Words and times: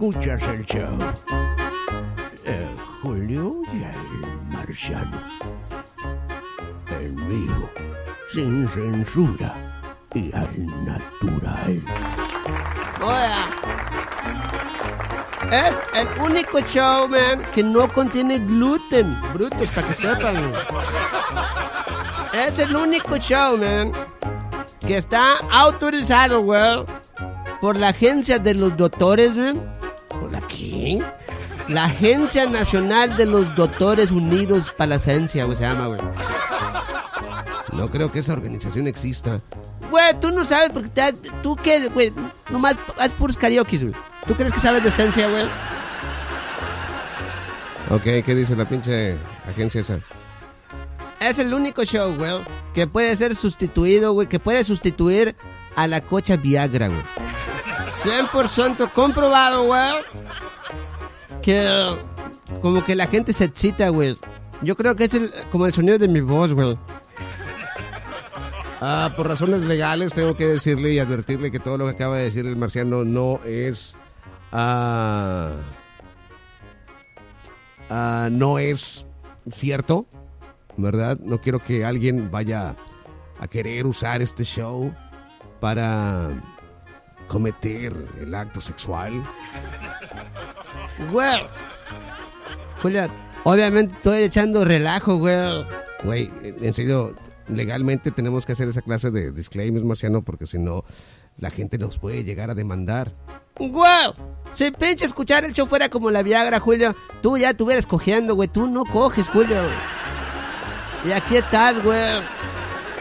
Escuchas 0.00 0.42
el 0.44 0.64
show. 0.64 0.98
Eh, 2.46 2.74
Julio 3.02 3.60
y 3.70 3.82
el 3.82 4.48
marciano. 4.48 5.20
En 6.88 7.14
vivo, 7.28 7.68
sin 8.32 8.66
censura 8.70 9.54
y 10.14 10.34
al 10.34 10.66
natural. 10.86 11.82
Oiga. 13.02 13.50
Es 15.52 15.78
el 15.92 16.22
único 16.22 16.60
show, 16.60 17.06
man, 17.06 17.42
que 17.54 17.62
no 17.62 17.86
contiene 17.86 18.38
gluten. 18.38 19.20
Brutos, 19.34 19.68
para 19.68 19.86
que 19.86 19.94
sepan. 19.94 20.54
Es 22.32 22.58
el 22.58 22.74
único 22.74 23.18
show, 23.18 23.58
man, 23.58 23.92
que 24.80 24.96
está 24.96 25.36
autorizado, 25.50 26.40
güey, 26.40 26.86
por 27.60 27.76
la 27.76 27.88
agencia 27.88 28.38
de 28.38 28.54
los 28.54 28.74
doctores, 28.78 29.36
güey. 29.36 29.79
¿Por 30.40 30.42
la 30.42 30.48
qué? 30.48 31.02
La 31.68 31.84
Agencia 31.84 32.46
Nacional 32.46 33.16
de 33.16 33.26
los 33.26 33.54
Doctores 33.54 34.10
Unidos 34.10 34.72
para 34.76 34.90
la 34.90 34.98
Ciencia, 34.98 35.44
güey, 35.44 35.56
se 35.56 35.64
llama, 35.64 35.86
güey. 35.86 36.00
No 37.72 37.88
creo 37.90 38.10
que 38.10 38.18
esa 38.18 38.32
organización 38.32 38.86
exista. 38.86 39.40
Güey, 39.90 40.20
tú 40.20 40.30
no 40.30 40.44
sabes 40.44 40.70
porque 40.72 40.88
te, 40.88 41.12
tú 41.42 41.56
qué, 41.56 41.88
güey, 41.88 42.12
nomás 42.50 42.76
haz 42.98 43.10
puros 43.10 43.36
karaoke, 43.36 43.78
güey. 43.78 43.94
¿Tú 44.26 44.34
crees 44.34 44.52
que 44.52 44.58
sabes 44.60 44.82
de 44.82 44.90
ciencia, 44.90 45.28
güey? 45.28 45.44
Ok, 47.90 48.24
¿qué 48.24 48.34
dice 48.34 48.56
la 48.56 48.68
pinche 48.68 49.16
agencia 49.48 49.80
esa? 49.80 50.00
Es 51.20 51.38
el 51.38 51.52
único 51.52 51.84
show, 51.84 52.16
güey, 52.16 52.42
que 52.74 52.86
puede 52.86 53.14
ser 53.16 53.34
sustituido, 53.34 54.12
güey, 54.12 54.28
que 54.28 54.38
puede 54.38 54.64
sustituir 54.64 55.36
a 55.76 55.86
la 55.86 56.00
cocha 56.00 56.36
Viagra, 56.36 56.88
güey. 56.88 57.02
100% 58.02 58.92
comprobado, 58.92 59.64
güey. 59.64 59.94
Que 61.42 61.96
como 62.60 62.84
que 62.84 62.94
la 62.94 63.06
gente 63.06 63.32
se 63.32 63.44
excita, 63.44 63.88
güey. 63.88 64.16
Yo 64.62 64.76
creo 64.76 64.94
que 64.96 65.04
es 65.04 65.14
el, 65.14 65.32
como 65.50 65.66
el 65.66 65.72
sonido 65.72 65.98
de 65.98 66.08
mi 66.08 66.20
voz, 66.20 66.52
güey. 66.52 66.76
Ah, 68.82 69.12
por 69.14 69.28
razones 69.28 69.62
legales 69.62 70.14
tengo 70.14 70.34
que 70.36 70.46
decirle 70.46 70.92
y 70.92 70.98
advertirle 70.98 71.50
que 71.50 71.60
todo 71.60 71.76
lo 71.76 71.84
que 71.84 71.92
acaba 71.92 72.16
de 72.16 72.24
decir 72.24 72.46
el 72.46 72.56
marciano 72.56 73.04
no 73.04 73.38
es... 73.44 73.94
ah, 74.52 75.52
ah, 77.90 78.28
no 78.30 78.58
es 78.58 79.04
cierto, 79.50 80.06
¿verdad? 80.78 81.18
No 81.20 81.40
quiero 81.40 81.62
que 81.62 81.84
alguien 81.84 82.30
vaya 82.30 82.74
a 83.38 83.48
querer 83.48 83.86
usar 83.86 84.22
este 84.22 84.44
show 84.44 84.94
para 85.60 86.30
cometer 87.30 87.94
el 88.20 88.34
acto 88.34 88.60
sexual. 88.60 89.22
Güey. 91.12 91.42
Julia, 92.82 93.08
obviamente 93.44 93.94
estoy 93.94 94.22
echando 94.24 94.64
relajo, 94.64 95.16
güey. 95.16 95.64
Güey, 96.02 96.28
en 96.42 96.72
serio, 96.72 97.14
legalmente 97.46 98.10
tenemos 98.10 98.44
que 98.44 98.52
hacer 98.52 98.68
esa 98.68 98.82
clase 98.82 99.12
de 99.12 99.30
disclaimers, 99.30 99.84
Marciano, 99.84 100.22
porque 100.22 100.44
si 100.44 100.58
no, 100.58 100.84
la 101.38 101.50
gente 101.50 101.78
nos 101.78 101.98
puede 101.98 102.24
llegar 102.24 102.50
a 102.50 102.54
demandar. 102.54 103.12
¡Wow! 103.60 104.14
Si 104.52 104.72
pinche 104.72 105.06
escuchar 105.06 105.44
el 105.44 105.52
show 105.52 105.68
fuera 105.68 105.88
como 105.88 106.10
la 106.10 106.24
Viagra, 106.24 106.58
Julio, 106.58 106.96
tú 107.22 107.38
ya 107.38 107.50
estuvieras 107.50 107.86
cogiendo, 107.86 108.34
güey. 108.34 108.48
Tú 108.48 108.66
no 108.66 108.84
coges, 108.84 109.28
Julio. 109.28 109.62
Y 111.04 111.12
aquí 111.12 111.36
estás, 111.36 111.80
güey. 111.80 112.22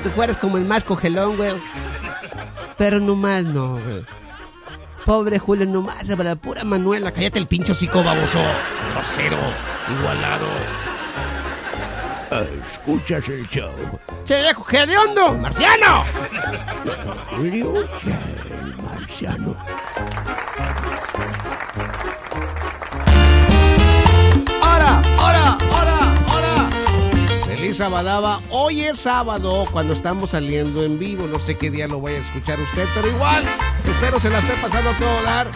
Tú 0.03 0.09
fueras 0.09 0.37
como 0.37 0.57
el 0.57 0.65
más 0.65 0.83
cogelón, 0.83 1.35
güey. 1.35 1.53
Pero 2.77 2.99
nomás 2.99 3.45
no, 3.45 3.73
güey. 3.73 4.05
Pobre 5.09 5.39
Julio, 5.39 5.65
nomás 5.65 6.05
para 6.05 6.23
la 6.23 6.35
pura 6.35 6.63
Manuela. 6.63 7.11
Cállate 7.11 7.39
el 7.39 7.47
pincho 7.47 7.73
psico 7.73 8.03
baboso. 8.03 8.37
Grosero, 8.93 9.39
igualado. 9.97 10.45
Escuchas 12.63 13.27
el 13.27 13.47
show. 13.47 13.71
¡Che, 14.23 14.39
viejo 14.39 14.63
hediondo! 14.69 15.33
¡Marciano! 15.33 16.03
Julio 17.35 17.73
el 18.05 18.77
marciano. 18.83 19.55
Sabadaba. 27.73 28.41
Hoy 28.49 28.81
es 28.81 28.99
sábado 28.99 29.65
cuando 29.71 29.93
estamos 29.93 30.31
saliendo 30.31 30.83
en 30.83 30.99
vivo. 30.99 31.27
No 31.27 31.39
sé 31.39 31.57
qué 31.57 31.69
día 31.69 31.87
lo 31.87 32.01
vaya 32.01 32.17
a 32.17 32.21
escuchar 32.21 32.59
usted, 32.59 32.87
pero 32.95 33.07
igual 33.07 33.43
espero 33.87 34.19
se 34.19 34.29
la 34.29 34.39
esté 34.39 34.53
pasando 34.61 34.89
a 34.89 34.93
todo 34.93 35.23
dar. 35.23 35.47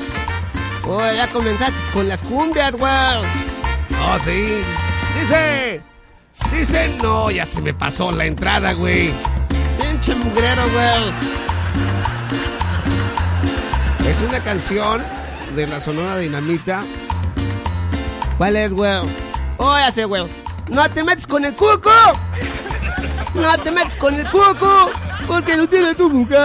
Oh, 0.87 1.01
ya 1.13 1.27
comenzaste 1.27 1.91
con 1.93 2.07
las 2.09 2.21
cumbias, 2.21 2.73
güey. 2.73 2.91
Oh, 2.91 4.19
sí. 4.19 4.61
Dice. 5.19 5.81
Dice. 6.51 6.97
No, 7.01 7.31
ya 7.31 7.45
se 7.45 7.61
me 7.61 7.73
pasó 7.73 8.11
la 8.11 8.25
entrada, 8.25 8.73
güey. 8.73 9.13
Pinche 9.81 10.13
mugrero, 10.15 10.63
güey. 10.71 11.13
Es 14.07 14.21
una 14.21 14.43
canción 14.43 15.03
de 15.55 15.67
la 15.67 15.79
Sonora 15.79 16.17
Dinamita. 16.17 16.83
¿Cuál 18.37 18.57
es, 18.57 18.73
güey? 18.73 18.99
Oh, 19.57 19.77
ya 19.77 19.91
sé, 19.91 20.05
güey. 20.05 20.42
No 20.69 20.89
te 20.89 21.03
metes 21.03 21.27
con 21.27 21.43
el 21.45 21.53
cuco. 21.53 21.91
No 23.35 23.57
te 23.63 23.71
metes 23.71 23.95
con 23.95 24.13
el 24.13 24.25
cuco. 24.25 24.89
Porque 25.27 25.55
no 25.57 25.67
tiene 25.67 25.95
tu 25.95 26.09
mujer. 26.09 26.39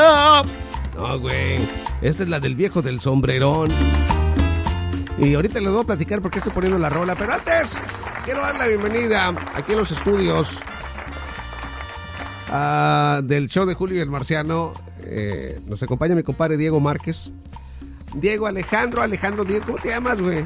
No, 0.97 1.19
güey. 1.19 1.69
Esta 2.01 2.23
es 2.23 2.29
la 2.29 2.41
del 2.41 2.55
viejo 2.55 2.83
del 2.83 3.01
sombrerón. 3.01 3.73
Y 5.19 5.35
ahorita 5.35 5.61
les 5.61 5.71
voy 5.71 5.83
a 5.83 5.87
platicar 5.87 6.21
por 6.21 6.31
qué 6.31 6.39
estoy 6.39 6.53
poniendo 6.53 6.79
la 6.79 6.89
rola. 6.89 7.15
Pero 7.17 7.33
antes, 7.33 7.77
quiero 8.25 8.41
dar 8.41 8.57
la 8.57 8.67
bienvenida 8.67 9.35
aquí 9.55 9.73
en 9.73 9.79
los 9.79 9.91
estudios 9.91 10.59
ah, 12.49 13.21
del 13.25 13.49
show 13.49 13.67
de 13.67 13.75
Julio 13.75 13.97
y 13.97 14.01
el 14.01 14.11
Marciano. 14.11 14.75
Eh, 15.03 15.61
nos 15.67 15.83
acompaña 15.83 16.15
mi 16.15 16.23
compadre 16.23 16.57
Diego 16.57 16.79
Márquez. 16.81 17.31
Diego 18.15 18.47
Alejandro, 18.47 19.03
Alejandro 19.03 19.45
Diego, 19.45 19.67
¿cómo 19.67 19.79
te 19.79 19.89
llamas, 19.89 20.21
güey? 20.21 20.45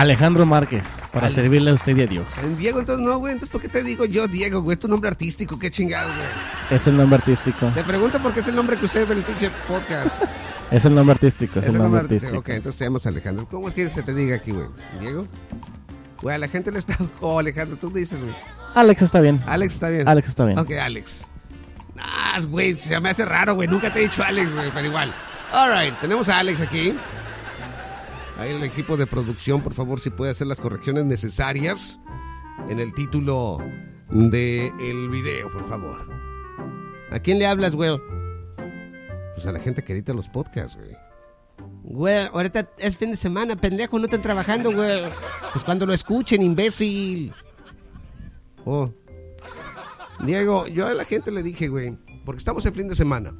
Alejandro 0.00 0.46
Márquez, 0.46 0.84
para 1.12 1.26
Ale- 1.26 1.34
servirle 1.34 1.70
a 1.70 1.74
usted 1.74 1.96
y 1.96 2.02
a 2.02 2.06
Dios. 2.06 2.26
Diego, 2.58 2.80
entonces 2.80 3.04
no, 3.06 3.18
güey. 3.18 3.32
Entonces, 3.32 3.50
¿por 3.52 3.60
qué 3.60 3.68
te 3.68 3.82
digo 3.82 4.04
yo 4.04 4.26
Diego, 4.28 4.60
güey? 4.62 4.74
Es 4.74 4.80
tu 4.80 4.88
nombre 4.88 5.08
artístico, 5.08 5.58
qué 5.58 5.70
chingado, 5.70 6.08
güey. 6.08 6.28
Es 6.70 6.86
el 6.86 6.96
nombre 6.96 7.16
artístico. 7.18 7.66
Te 7.74 7.82
pregunto 7.84 8.20
por 8.20 8.32
qué 8.32 8.40
es 8.40 8.48
el 8.48 8.54
nombre 8.56 8.76
que 8.76 8.84
usé 8.84 9.02
en 9.02 9.12
el 9.12 9.22
pinche 9.24 9.50
podcast. 9.68 10.22
Es 10.68 10.84
el 10.84 10.96
nombre 10.96 11.12
artístico. 11.14 11.60
Es, 11.60 11.66
Es 11.68 11.74
el 11.74 11.78
nombre 11.80 12.00
artístico. 12.00 12.38
artístico. 12.38 12.52
Ok, 12.52 12.56
entonces 12.56 12.78
te 12.80 12.84
llamas 12.86 13.06
Alejandro. 13.06 13.46
¿Cómo 13.48 13.68
quieres 13.70 13.94
que 13.94 14.00
se 14.00 14.02
te 14.04 14.12
diga 14.12 14.34
aquí, 14.34 14.50
güey? 14.50 14.66
¿Diego? 15.00 15.24
Güey, 16.20 16.34
a 16.34 16.38
la 16.38 16.48
gente 16.48 16.72
le 16.72 16.80
está... 16.80 16.96
Oh, 17.20 17.38
Alejandro, 17.38 17.76
tú 17.76 17.88
dices, 17.88 18.20
güey. 18.20 18.34
Alex 18.74 19.00
está 19.02 19.20
bien. 19.20 19.40
Alex 19.46 19.74
está 19.74 19.90
bien. 19.90 20.08
Alex 20.08 20.28
está 20.28 20.44
bien. 20.44 20.58
Ok, 20.58 20.72
Alex. 20.72 21.24
Ah, 22.00 22.40
güey, 22.48 22.74
se 22.74 22.98
me 22.98 23.10
hace 23.10 23.24
raro, 23.24 23.54
güey. 23.54 23.68
Nunca 23.68 23.92
te 23.92 24.00
he 24.00 24.02
dicho 24.02 24.24
Alex, 24.24 24.52
güey, 24.54 24.70
pero 24.74 24.86
igual. 24.88 25.14
All 25.52 25.70
right, 25.78 25.94
tenemos 26.00 26.28
a 26.28 26.40
Alex 26.40 26.60
aquí. 26.60 26.92
Ahí 28.38 28.50
el 28.50 28.62
equipo 28.64 28.96
de 28.96 29.06
producción, 29.06 29.62
por 29.62 29.72
favor, 29.72 29.98
si 29.98 30.10
puede 30.10 30.30
hacer 30.30 30.46
las 30.46 30.60
correcciones 30.60 31.06
necesarias 31.06 31.98
en 32.68 32.80
el 32.80 32.92
título 32.92 33.58
del 34.10 34.72
el 34.78 35.08
video, 35.08 35.50
por 35.50 35.66
favor. 35.66 36.06
¿A 37.10 37.18
quién 37.18 37.38
le 37.38 37.46
hablas, 37.46 37.74
güey? 37.74 37.98
Pues 39.34 39.46
a 39.46 39.52
la 39.52 39.60
gente 39.60 39.82
que 39.82 39.94
edita 39.94 40.12
los 40.12 40.28
podcasts, 40.28 40.76
güey. 40.76 40.96
Güey, 41.82 42.26
ahorita 42.26 42.68
es 42.78 42.96
fin 42.96 43.12
de 43.12 43.16
semana, 43.16 43.56
pendejo, 43.56 43.98
no 43.98 44.04
están 44.04 44.20
trabajando, 44.20 44.72
güey. 44.72 45.04
Pues 45.52 45.64
cuando 45.64 45.86
lo 45.86 45.94
escuchen, 45.94 46.42
imbécil. 46.42 47.32
Oh. 48.66 48.90
Diego, 50.24 50.66
yo 50.66 50.88
a 50.88 50.94
la 50.94 51.04
gente 51.04 51.30
le 51.30 51.42
dije, 51.42 51.68
güey, 51.68 51.96
porque 52.24 52.38
estamos 52.38 52.66
en 52.66 52.74
fin 52.74 52.88
de 52.88 52.96
semana. 52.96 53.34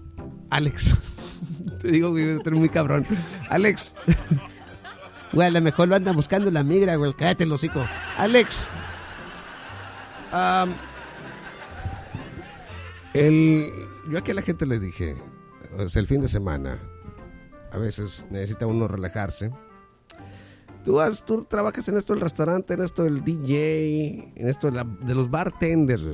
Alex, 0.50 0.96
te 1.82 1.88
digo, 1.88 2.10
güey, 2.10 2.30
eres 2.30 2.52
muy 2.52 2.68
cabrón. 2.68 3.04
Alex, 3.50 3.92
güey, 5.32 5.48
a 5.48 5.50
lo 5.50 5.60
mejor 5.60 5.88
lo 5.88 5.96
anda 5.96 6.12
buscando 6.12 6.50
la 6.50 6.62
migra, 6.62 6.96
güey. 6.96 7.14
Cállate 7.14 7.44
el 7.44 7.52
hocico. 7.52 7.84
Alex, 8.16 8.68
el, 13.14 13.72
yo 14.10 14.18
aquí 14.18 14.30
a 14.30 14.34
la 14.34 14.42
gente 14.42 14.66
le 14.66 14.78
dije, 14.78 15.16
es 15.78 15.96
el 15.96 16.06
fin 16.06 16.20
de 16.20 16.28
semana. 16.28 16.78
a 17.72 17.78
veces 17.78 18.24
necesita 18.30 18.66
uno 18.66 18.88
relajarse. 18.88 19.50
Tú, 20.84 21.00
has, 21.00 21.24
tú 21.24 21.44
trabajas 21.44 21.88
en 21.88 21.96
esto 21.96 22.12
del 22.12 22.22
restaurante, 22.22 22.74
en 22.74 22.82
esto 22.82 23.02
del 23.02 23.24
DJ, 23.24 24.32
en 24.36 24.48
esto 24.48 24.70
de, 24.70 25.14
los 25.14 25.30
bartenders. 25.30 26.04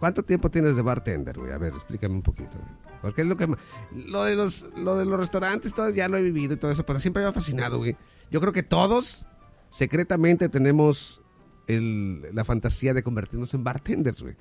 ¿Cuánto 0.00 0.22
tiempo 0.24 0.50
tienes 0.50 0.76
de 0.76 0.82
bartender, 0.82 1.38
güey? 1.38 1.52
A 1.52 1.58
ver, 1.58 1.72
explícame 1.74 2.14
un 2.16 2.22
poquito. 2.22 2.58
güey. 2.58 2.85
Porque 3.06 3.22
es 3.22 3.28
lo 3.28 3.36
que... 3.36 3.48
Lo 3.94 4.24
de 4.24 4.34
los, 4.36 4.66
lo 4.76 4.96
de 4.96 5.04
los 5.04 5.18
restaurantes, 5.18 5.72
todo, 5.74 5.90
ya 5.90 6.08
lo 6.08 6.16
he 6.16 6.22
vivido 6.22 6.54
y 6.54 6.56
todo 6.56 6.70
eso, 6.70 6.84
pero 6.84 6.98
siempre 7.00 7.22
me 7.22 7.28
ha 7.28 7.32
fascinado, 7.32 7.78
güey. 7.78 7.96
Yo 8.30 8.40
creo 8.40 8.52
que 8.52 8.62
todos, 8.62 9.26
secretamente, 9.68 10.48
tenemos 10.48 11.22
el- 11.68 12.22
la 12.34 12.44
fantasía 12.44 12.94
de 12.94 13.02
convertirnos 13.02 13.54
en 13.54 13.62
bartenders, 13.64 14.22
güey. 14.22 14.34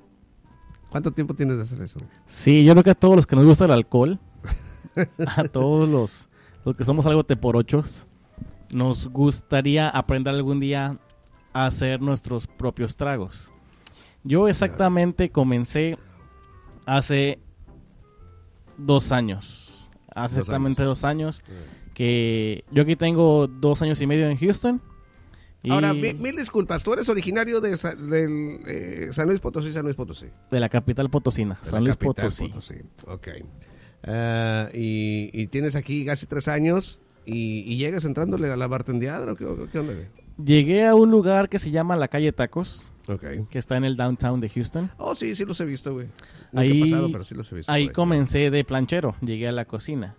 ¿Cuánto 0.90 1.12
tiempo 1.12 1.34
tienes 1.34 1.58
de 1.58 1.64
hacer 1.64 1.82
eso? 1.82 2.00
güey? 2.00 2.12
Sí, 2.26 2.64
yo 2.64 2.74
creo 2.74 2.84
que 2.84 2.90
a 2.92 2.96
todos 2.96 3.16
los 3.16 3.28
que 3.28 3.36
nos 3.36 3.46
gusta 3.46 3.66
el 3.66 3.72
alcohol, 3.72 4.20
a 5.38 5.44
todos 5.46 5.88
los, 5.90 6.30
los 6.64 6.76
que 6.76 6.84
somos 6.84 7.06
algo 7.06 7.24
teporochos, 7.24 8.06
nos 8.72 9.08
gustaría 9.08 9.90
aprender 9.90 10.34
algún 10.34 10.60
día 10.60 10.98
a 11.54 11.66
hacer 11.68 12.02
nuestros 12.02 12.48
propios 12.48 12.96
tragos. 12.98 13.52
Yo 14.24 14.48
exactamente 14.48 15.30
comencé 15.30 15.98
hace 16.88 17.40
dos 18.78 19.12
años. 19.12 19.90
Hace 20.14 20.36
Dos 20.36 20.44
exactamente 20.44 20.84
dos 20.84 21.04
años. 21.04 21.44
Que 21.94 22.64
yo 22.72 22.84
aquí 22.84 22.96
tengo 22.96 23.48
dos 23.48 23.82
años 23.82 24.02
y 24.02 24.08
medio 24.08 24.30
en 24.30 24.38
Houston. 24.38 24.82
y 25.64 25.72
Ahora, 25.72 25.94
mi- 25.94 26.14
mil 26.14 26.36
disculpas, 26.36 26.84
tú 26.84 26.94
eres 26.94 27.08
originario 27.10 27.62
de 27.62 27.72
del, 27.98 28.60
eh, 28.68 29.08
San 29.12 29.28
Luis 29.28 29.40
Potosí, 29.40 29.72
San 29.72 29.84
Luis 29.84 29.96
Potosí. 29.96 30.28
de 30.52 30.60
la 30.60 30.70
capital 30.70 31.10
potosina, 31.10 31.58
De 31.64 31.70
San 31.70 31.74
la 31.76 31.80
Luis 31.82 31.98
capital 31.98 32.32
Potosí. 32.52 32.76
Ok. 33.08 33.28
Ah, 34.04 34.70
y, 34.74 35.30
y 35.34 35.48
tienes 35.48 35.76
aquí 35.76 36.06
casi 36.06 36.28
tres 36.28 36.48
años 36.48 37.00
y, 37.26 37.62
y 37.62 37.78
llegas 37.78 38.06
entrándole 38.06 38.52
a 38.52 38.56
la 38.56 38.68
bartendeada, 38.68 39.32
¿o 39.32 39.36
qué, 39.36 39.46
qué 39.72 39.80
onda? 39.80 39.94
Llegué 40.44 40.86
a 40.86 40.96
un 40.96 41.12
lugar 41.12 41.50
que 41.50 41.60
se 41.60 41.72
llama 41.72 41.96
La 41.96 42.08
Calle 42.10 42.32
Tacos, 42.34 42.92
Ok. 43.08 43.24
que 43.50 43.58
está 43.60 43.78
en 43.78 43.86
el 43.86 43.96
downtown 43.96 44.40
de 44.42 44.50
Houston. 44.50 44.92
Oh, 44.98 45.16
sí, 45.16 45.34
sí 45.36 45.46
los 45.46 45.60
he 45.62 45.66
visto, 45.66 45.94
güey. 45.94 46.08
Ahí, 46.54 46.82
pasado, 46.82 47.10
pero 47.12 47.24
sí 47.24 47.36
los 47.36 47.52
he 47.52 47.56
visto. 47.56 47.72
ahí 47.72 47.90
comencé 47.90 48.50
de 48.52 48.64
planchero, 48.64 49.16
llegué 49.22 49.48
a 49.48 49.52
la 49.52 49.66
cocina. 49.66 50.16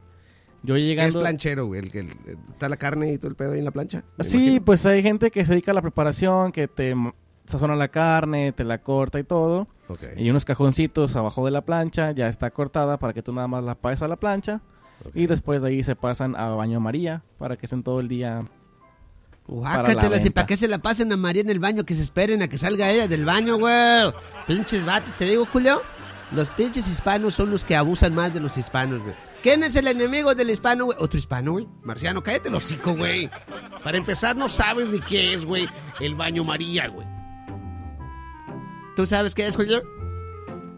Yo 0.63 0.75
¿Qué 0.75 0.81
es 0.81 0.87
llegando... 0.87 1.21
planchero, 1.21 1.67
güey? 1.67 1.81
El 1.83 1.91
que 1.93 2.01
el- 2.01 2.17
está 2.49 2.69
la 2.69 2.77
carne 2.77 3.13
y 3.13 3.19
todo 3.19 3.29
el 3.29 3.37
pedo 3.37 3.53
ahí 3.53 3.59
en 3.59 3.65
la 3.65 3.71
plancha. 3.71 4.05
Sí, 4.21 4.39
imagino. 4.39 4.65
pues 4.65 4.85
hay 4.87 5.03
gente 5.03 5.31
que 5.31 5.45
se 5.45 5.53
dedica 5.53 5.71
a 5.71 5.75
la 5.75 5.83
preparación, 5.83 6.51
que 6.51 6.67
te 6.67 6.95
sazona 7.45 7.77
la 7.77 7.89
carne, 7.89 8.53
te 8.53 8.65
la 8.65 8.79
corta 8.83 9.19
y 9.21 9.25
todo. 9.25 9.69
Ok. 9.89 10.01
Y 10.17 10.29
unos 10.31 10.45
cajoncitos 10.45 11.15
abajo 11.15 11.45
de 11.45 11.53
la 11.53 11.61
plancha, 11.61 12.11
ya 12.13 12.27
está 12.29 12.51
cortada 12.51 12.99
para 12.99 13.13
que 13.13 13.23
tú 13.23 13.33
nada 13.33 13.47
más 13.47 13.63
la 13.63 13.75
pases 13.77 14.03
a 14.03 14.09
la 14.09 14.17
plancha. 14.17 14.61
ok. 15.05 15.15
Y 15.15 15.27
después 15.27 15.63
de 15.63 15.69
ahí 15.69 15.83
se 15.83 15.95
pasan 15.95 16.35
a 16.35 16.49
baño 16.49 16.81
María 16.81 17.23
para 17.39 17.57
que 17.57 17.67
estén 17.67 17.83
todo 17.83 18.01
el 18.01 18.09
día... 18.09 18.45
Guácatelas, 19.49 20.25
¿y 20.25 20.31
para 20.31 20.47
qué 20.47 20.57
se 20.57 20.67
la 20.67 20.79
pasen 20.79 21.13
a 21.13 21.17
María 21.17 21.43
en 21.43 21.51
el 21.51 21.61
baño? 21.61 21.85
Que 21.85 21.95
se 21.95 22.03
esperen 22.03 22.43
a 22.43 22.49
que 22.49 22.59
salga 22.59 22.91
ella 22.91 23.07
del 23.07 23.25
baño, 23.25 23.57
güey. 23.57 24.13
Pinches 24.47 24.85
vatos. 24.85 25.17
Te 25.17 25.25
digo, 25.25 25.47
Julio, 25.47 25.83
los 26.33 26.51
pinches 26.51 26.89
hispanos 26.89 27.35
son 27.35 27.51
los 27.51 27.65
que 27.65 27.77
abusan 27.77 28.15
más 28.15 28.35
de 28.35 28.41
los 28.41 28.57
hispanos, 28.59 29.03
güey. 29.03 29.15
¿Quién 29.43 29.63
es 29.63 29.77
el 29.77 29.87
enemigo 29.87 30.35
del 30.35 30.51
hispano, 30.51 30.87
güey? 30.87 30.99
¿Otro 31.01 31.19
hispano, 31.19 31.53
güey? 31.53 31.69
Marciano, 31.83 32.23
cállate 32.23 32.49
el 32.49 32.57
hocico, 32.57 32.95
güey. 32.97 33.31
Para 33.85 33.97
empezar, 33.97 34.35
no 34.35 34.49
sabes 34.49 34.89
ni 34.89 35.01
qué 35.01 35.35
es, 35.35 35.45
güey, 35.45 35.69
el 36.01 36.17
baño 36.17 36.43
María, 36.43 36.89
güey. 36.89 37.07
¿Tú 38.97 39.07
sabes 39.07 39.35
qué 39.35 39.47
es, 39.47 39.55
Julio? 39.55 39.83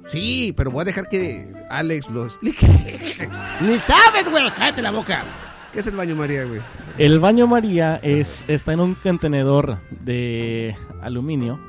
Sí, 0.04 0.52
pero 0.56 0.70
voy 0.70 0.82
a 0.82 0.84
dejar 0.84 1.08
que 1.08 1.50
Alex 1.70 2.10
lo 2.10 2.26
explique. 2.26 2.66
Ni 3.60 3.78
sabes, 3.78 4.28
güey. 4.28 4.50
Cállate 4.54 4.82
la 4.82 4.90
boca. 4.90 5.24
¿Qué 5.72 5.80
es 5.80 5.86
el 5.86 5.96
baño 5.96 6.16
María, 6.16 6.44
güey? 6.44 6.60
El 6.98 7.20
baño 7.20 7.46
María 7.46 8.00
es, 8.02 8.44
está 8.48 8.72
en 8.72 8.80
un 8.80 8.94
contenedor 8.96 9.78
de 9.90 10.76
aluminio 11.00 11.60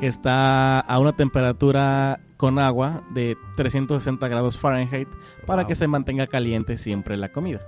que 0.00 0.06
está 0.06 0.80
a 0.80 0.98
una 0.98 1.12
temperatura 1.14 2.18
con 2.36 2.58
agua 2.58 3.04
de 3.10 3.36
360 3.56 4.26
grados 4.28 4.58
Fahrenheit 4.58 5.08
para 5.46 5.62
Wow. 5.62 5.68
que 5.68 5.74
se 5.76 5.86
mantenga 5.86 6.26
caliente 6.26 6.76
siempre 6.78 7.16
la 7.16 7.28
comida. 7.30 7.60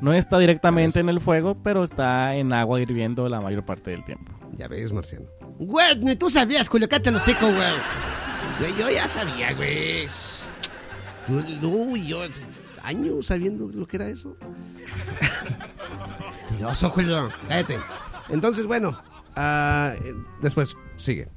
No 0.00 0.14
está 0.14 0.38
directamente 0.38 0.94
Pues- 0.94 1.02
en 1.04 1.08
el 1.10 1.20
fuego, 1.20 1.56
pero 1.62 1.84
está 1.84 2.34
en 2.36 2.52
agua 2.54 2.80
hirviendo 2.80 3.28
la 3.28 3.40
mayor 3.40 3.66
parte 3.66 3.90
del 3.90 4.04
tiempo. 4.04 4.32
Ya 4.56 4.68
ves, 4.68 4.92
Marciano. 4.92 5.26
Güey, 5.58 5.98
ni 5.98 6.16
tú 6.16 6.30
sabías, 6.30 6.68
los 7.12 7.22
hocico, 7.22 7.46
güey. 7.46 7.72
Güey, 8.60 8.72
yo 8.78 8.88
ya 8.88 9.06
sabía, 9.08 9.52
güey. 9.52 10.06
Tú, 11.26 11.40
yo 11.96 12.20
años 12.82 13.26
sabiendo 13.26 13.68
lo 13.72 13.86
que 13.86 13.96
era 13.96 14.08
eso. 14.08 14.36
Tiroso, 16.56 16.90
Julio. 16.90 17.28
Cállate. 17.48 17.78
Entonces, 18.28 18.66
bueno, 18.66 18.98
eh, 19.36 20.14
después 20.40 20.76
sigue. 20.96 21.28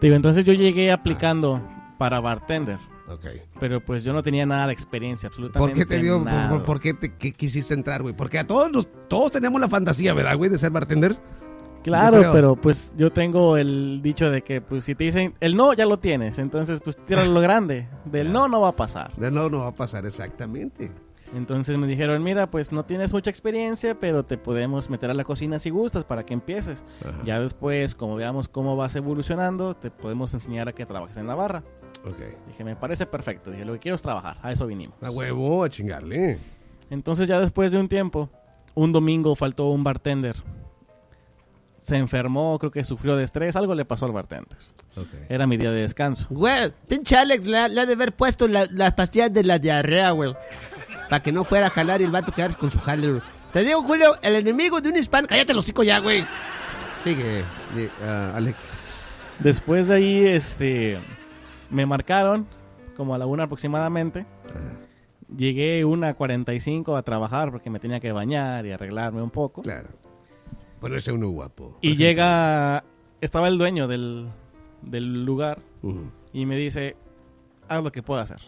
Digo, 0.00 0.16
entonces 0.16 0.44
yo 0.44 0.52
llegué 0.52 0.90
aplicando 0.92 1.60
para 1.98 2.20
bartender, 2.20 2.78
Ok. 3.08 3.26
pero 3.60 3.80
pues 3.82 4.04
yo 4.04 4.12
no 4.12 4.22
tenía 4.22 4.44
nada 4.44 4.66
de 4.66 4.72
experiencia, 4.72 5.28
¿Por 5.30 5.34
absolutamente 5.34 5.78
qué 5.80 5.86
te 5.86 6.02
dio, 6.02 6.16
por, 6.18 6.24
nada. 6.26 6.48
por- 6.50 6.62
por 6.62 6.80
qué 6.80 6.92
te 6.94 7.14
qué 7.14 7.32
quisiste 7.32 7.72
entrar, 7.72 8.02
güey? 8.02 8.14
Porque 8.14 8.38
a 8.38 8.46
todos 8.46 8.88
todos 9.08 9.32
tenemos 9.32 9.60
la 9.60 9.68
fantasía, 9.68 10.12
¿verdad, 10.12 10.36
güey, 10.36 10.50
de 10.50 10.58
ser 10.58 10.70
bartenders? 10.72 11.22
Claro, 11.84 12.30
pero 12.32 12.56
pues 12.56 12.94
yo 12.96 13.12
tengo 13.12 13.58
el 13.58 14.00
dicho 14.02 14.30
de 14.30 14.42
que 14.42 14.62
pues 14.62 14.84
si 14.84 14.94
te 14.94 15.04
dicen 15.04 15.34
el 15.40 15.54
no 15.54 15.74
ya 15.74 15.84
lo 15.84 15.98
tienes, 15.98 16.38
entonces 16.38 16.80
pues 16.80 16.96
tíralo 16.96 17.30
lo 17.32 17.40
grande, 17.40 17.86
del 18.06 18.32
no 18.32 18.48
no 18.48 18.62
va 18.62 18.68
a 18.68 18.76
pasar. 18.76 19.14
De 19.16 19.30
no, 19.30 19.50
no 19.50 19.58
va 19.58 19.68
a 19.68 19.74
pasar 19.74 20.06
exactamente. 20.06 20.90
Entonces 21.34 21.76
me 21.76 21.86
dijeron, 21.86 22.22
mira, 22.22 22.48
pues 22.48 22.70
no 22.70 22.84
tienes 22.84 23.12
mucha 23.12 23.28
experiencia, 23.28 23.98
pero 23.98 24.24
te 24.24 24.38
podemos 24.38 24.88
meter 24.88 25.10
a 25.10 25.14
la 25.14 25.24
cocina 25.24 25.58
si 25.58 25.68
gustas 25.68 26.04
para 26.04 26.24
que 26.24 26.32
empieces. 26.32 26.84
Ajá. 27.02 27.18
Ya 27.24 27.40
después, 27.40 27.94
como 27.94 28.14
veamos 28.14 28.46
cómo 28.46 28.76
vas 28.76 28.94
evolucionando, 28.94 29.74
te 29.74 29.90
podemos 29.90 30.32
enseñar 30.32 30.68
a 30.68 30.72
que 30.72 30.86
trabajes 30.86 31.16
en 31.16 31.26
la 31.26 31.34
barra. 31.34 31.64
Ok. 32.04 32.46
Dije, 32.46 32.62
me 32.62 32.76
parece 32.76 33.06
perfecto. 33.06 33.50
Dije, 33.50 33.64
lo 33.64 33.72
que 33.72 33.80
quiero 33.80 33.96
es 33.96 34.02
trabajar, 34.02 34.38
a 34.42 34.52
eso 34.52 34.66
vinimos. 34.66 35.02
A 35.02 35.10
huevo, 35.10 35.64
a 35.64 35.68
chingarle. 35.68 36.38
Entonces 36.88 37.26
ya 37.26 37.40
después 37.40 37.72
de 37.72 37.78
un 37.78 37.88
tiempo, 37.88 38.30
un 38.74 38.92
domingo 38.92 39.34
faltó 39.34 39.70
un 39.70 39.82
bartender. 39.82 40.36
Se 41.84 41.96
enfermó, 41.96 42.58
creo 42.58 42.70
que 42.70 42.82
sufrió 42.82 43.14
de 43.14 43.24
estrés, 43.24 43.56
algo 43.56 43.74
le 43.74 43.84
pasó 43.84 44.06
al 44.06 44.12
bartender. 44.12 44.56
Ok. 44.96 45.06
Era 45.28 45.46
mi 45.46 45.58
día 45.58 45.70
de 45.70 45.82
descanso. 45.82 46.26
Güey, 46.30 46.72
pinche 46.88 47.14
Alex 47.14 47.44
le, 47.46 47.58
ha- 47.58 47.68
le 47.68 47.82
ha 47.82 47.84
de 47.86 47.92
haber 47.92 48.12
puesto 48.16 48.48
la- 48.48 48.66
las 48.70 48.94
pastillas 48.94 49.30
de 49.34 49.44
la 49.44 49.58
diarrea, 49.58 50.12
güey. 50.12 50.34
Para 51.10 51.22
que 51.22 51.30
no 51.30 51.44
fuera 51.44 51.66
a 51.66 51.70
jalar 51.70 52.00
y 52.00 52.04
el 52.04 52.10
vato 52.10 52.32
quedarse 52.32 52.56
con 52.56 52.70
su 52.70 52.78
jale, 52.78 53.10
güey. 53.10 53.22
Te 53.52 53.62
digo, 53.64 53.82
Julio, 53.82 54.16
el 54.22 54.34
enemigo 54.36 54.80
de 54.80 54.88
un 54.88 54.96
hispano. 54.96 55.28
Cállate 55.28 55.52
los 55.52 55.62
hocico 55.66 55.82
ya, 55.82 55.98
güey. 55.98 56.24
Sigue, 57.02 57.44
ah, 58.02 58.32
Alex. 58.34 58.62
Después 59.40 59.88
de 59.88 59.94
ahí, 59.96 60.26
este, 60.26 60.98
me 61.68 61.84
marcaron 61.84 62.46
como 62.96 63.14
a 63.14 63.18
la 63.18 63.26
una 63.26 63.44
aproximadamente. 63.44 64.24
Llegué 65.36 65.84
una 65.84 66.08
a 66.08 66.14
45 66.14 66.96
a 66.96 67.02
trabajar 67.02 67.50
porque 67.50 67.68
me 67.68 67.78
tenía 67.80 68.00
que 68.00 68.12
bañar 68.12 68.64
y 68.66 68.72
arreglarme 68.72 69.20
un 69.20 69.30
poco. 69.30 69.60
Claro. 69.62 69.88
Ponerse 70.84 71.12
uno 71.12 71.28
guapo. 71.30 71.78
Y 71.80 71.94
llega, 71.96 72.84
estaba 73.22 73.48
el 73.48 73.56
dueño 73.56 73.88
del, 73.88 74.28
del 74.82 75.24
lugar 75.24 75.60
y 76.32 76.44
me 76.44 76.56
dice, 76.58 76.94
haz 77.68 77.82
lo 77.82 77.90
que 77.90 78.02
pueda 78.02 78.20
hacer. 78.22 78.40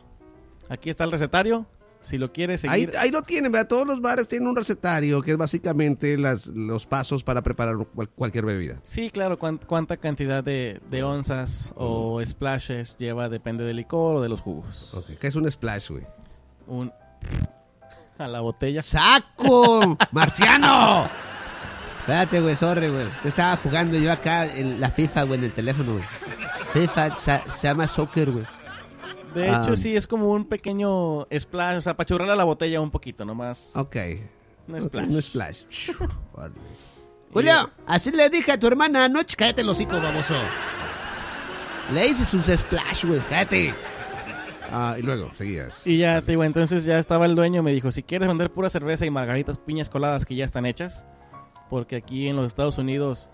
Aquí 0.68 0.90
está 0.90 1.04
el 1.04 1.12
recetario, 1.12 1.64
si 2.02 2.18
lo 2.18 2.32
quieres 2.32 2.62
Ahí, 2.64 2.80
seguir. 2.82 2.96
ahí 2.98 3.10
lo 3.10 3.22
tienen, 3.22 3.52
¿verdad? 3.52 3.68
Todos 3.68 3.86
los 3.86 4.02
bares 4.02 4.28
tienen 4.28 4.48
un 4.48 4.54
recetario 4.56 5.22
que 5.22 5.30
es 5.30 5.36
básicamente 5.38 6.18
las, 6.18 6.48
los 6.48 6.84
pasos 6.84 7.24
para 7.24 7.40
preparar 7.40 7.76
cual- 7.94 8.10
cualquier 8.10 8.44
bebida. 8.44 8.80
Sí, 8.84 9.08
claro, 9.08 9.38
cuán- 9.38 9.58
cuánta 9.66 9.96
cantidad 9.96 10.44
de, 10.44 10.80
de 10.90 11.02
onzas 11.04 11.72
o 11.74 12.20
splashes 12.22 12.96
lleva, 12.98 13.30
depende 13.30 13.64
del 13.64 13.76
licor 13.76 14.16
o 14.16 14.20
de 14.20 14.28
los 14.28 14.42
jugos. 14.42 14.92
Ok. 14.92 15.12
¿Qué 15.18 15.26
es 15.28 15.36
un 15.36 15.50
splash, 15.50 15.90
güey? 15.90 16.04
Un 16.66 16.92
a 18.18 18.28
la 18.28 18.40
botella. 18.40 18.82
¡Saco! 18.82 19.96
¡Marciano! 20.12 21.08
Espérate, 22.06 22.40
güey, 22.40 22.54
sorry, 22.54 22.88
güey. 22.88 23.08
Te 23.22 23.28
estaba 23.28 23.56
jugando 23.56 23.98
yo 23.98 24.12
acá 24.12 24.46
en 24.46 24.80
la 24.80 24.90
FIFA, 24.90 25.22
güey, 25.24 25.38
en 25.40 25.44
el 25.46 25.52
teléfono, 25.52 25.94
güey. 25.94 26.04
FIFA 26.72 27.16
se 27.16 27.40
llama 27.66 27.88
soccer, 27.88 28.30
güey. 28.30 28.44
De 29.34 29.48
Ah. 29.50 29.60
hecho, 29.62 29.74
sí, 29.76 29.96
es 29.96 30.06
como 30.06 30.30
un 30.30 30.44
pequeño 30.46 31.26
splash, 31.36 31.78
o 31.78 31.80
sea, 31.82 31.96
para 31.96 32.06
churrarle 32.06 32.32
a 32.32 32.36
la 32.36 32.44
botella 32.44 32.80
un 32.80 32.90
poquito, 32.92 33.24
nomás. 33.24 33.72
Ok. 33.74 33.96
Un 34.68 34.80
splash. 34.80 35.08
Un 35.10 35.22
splash. 35.22 35.64
Julio, 37.32 37.70
así 37.86 38.10
le 38.12 38.30
dije 38.30 38.52
a 38.52 38.58
tu 38.60 38.66
hermana 38.66 39.04
anoche. 39.06 39.36
Cállate 39.36 39.62
los 39.64 39.76
hocico, 39.76 40.00
baboso. 40.00 40.34
Le 41.92 42.06
hice 42.08 42.24
sus 42.24 42.46
splash, 42.46 43.04
güey. 43.04 43.20
Cállate. 43.28 43.74
Ah, 44.72 44.96
y 44.98 45.02
luego, 45.02 45.30
seguías. 45.34 45.86
Y 45.86 45.98
ya, 45.98 46.20
te 46.22 46.32
digo, 46.32 46.42
entonces 46.44 46.84
ya 46.84 46.98
estaba 46.98 47.26
el 47.26 47.34
dueño, 47.36 47.62
me 47.62 47.72
dijo, 47.72 47.92
si 47.92 48.02
quieres 48.02 48.26
vender 48.28 48.50
pura 48.50 48.68
cerveza 48.70 49.06
y 49.06 49.10
margaritas, 49.10 49.58
piñas 49.58 49.88
coladas 49.90 50.24
que 50.24 50.34
ya 50.34 50.44
están 50.44 50.66
hechas, 50.66 51.04
porque 51.70 51.96
aquí 51.96 52.28
en 52.28 52.36
los 52.36 52.46
Estados 52.46 52.78
Unidos, 52.78 53.30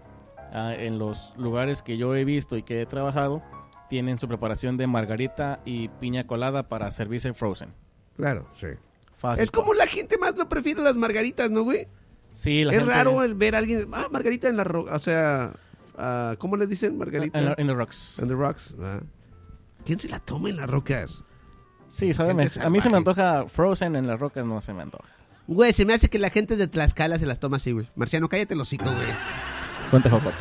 ah, 0.52 0.74
en 0.74 0.98
los 0.98 1.34
lugares 1.36 1.82
que 1.82 1.96
yo 1.96 2.14
he 2.14 2.24
visto 2.24 2.56
y 2.56 2.62
que 2.62 2.82
he 2.82 2.86
trabajado, 2.86 3.42
tienen 3.88 4.18
su 4.18 4.26
preparación 4.28 4.76
de 4.76 4.86
margarita 4.86 5.60
y 5.64 5.88
piña 5.88 6.26
colada 6.26 6.68
para 6.68 6.90
servirse 6.90 7.32
frozen. 7.34 7.74
Claro, 8.16 8.46
sí. 8.54 8.68
Fácil. 9.16 9.42
Es 9.44 9.50
como 9.50 9.74
la 9.74 9.86
gente 9.86 10.18
más 10.18 10.34
no 10.34 10.48
prefiere 10.48 10.82
las 10.82 10.96
margaritas, 10.96 11.50
¿no, 11.50 11.62
güey? 11.62 11.86
Sí, 12.30 12.64
la 12.64 12.72
es 12.72 12.78
gente- 12.78 12.92
raro 12.94 13.22
el 13.22 13.34
ver 13.34 13.54
a 13.54 13.58
alguien, 13.58 13.88
ah, 13.92 14.08
margarita 14.10 14.48
en 14.48 14.56
la 14.56 14.64
roca, 14.64 14.94
o 14.94 14.98
sea, 14.98 15.52
ah, 15.98 16.34
¿cómo 16.38 16.56
le 16.56 16.66
dicen 16.66 16.96
margarita? 16.96 17.38
En, 17.38 17.54
en 17.58 17.66
the 17.66 17.74
rocks. 17.74 18.18
On 18.18 18.28
the 18.28 18.34
rocks. 18.34 18.74
ah. 18.80 19.00
¿Quién 19.84 19.98
se 19.98 20.08
la 20.08 20.18
toma 20.20 20.48
en 20.48 20.56
las 20.56 20.68
rocas? 20.70 21.22
Sí, 21.90 22.14
sabe, 22.14 22.30
a 22.30 22.70
mí 22.70 22.80
se 22.80 22.88
me 22.88 22.96
antoja 22.96 23.44
Frozen 23.48 23.96
en 23.96 24.06
las 24.06 24.18
rocas, 24.18 24.46
no 24.46 24.60
se 24.62 24.72
me 24.72 24.80
antoja. 24.82 25.12
Güey, 25.46 25.72
se 25.72 25.84
me 25.84 25.92
hace 25.94 26.08
que 26.08 26.18
la 26.18 26.30
gente 26.30 26.56
de 26.56 26.68
Tlaxcala 26.68 27.18
se 27.18 27.26
las 27.26 27.38
toma 27.40 27.56
así, 27.56 27.72
güey. 27.72 27.88
Marciano, 27.96 28.28
cállate 28.28 28.54
el 28.54 28.60
hocico, 28.60 28.84
güey. 28.84 29.08
Cuenta 29.90 30.08
jocotes. 30.10 30.38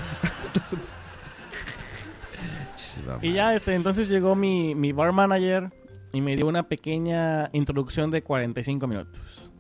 Y 3.22 3.34
ya, 3.34 3.56
este, 3.56 3.74
entonces 3.74 4.10
llegó 4.10 4.36
mi, 4.36 4.76
mi 4.76 4.92
bar 4.92 5.12
manager 5.12 5.70
y 6.14 6.22
me 6.22 6.36
dio 6.36 6.48
una 6.48 6.64
pequeña 6.64 7.50
introducción 7.54 8.12
de 8.12 8.22
45 8.22 8.88
minutos. 8.88 9.52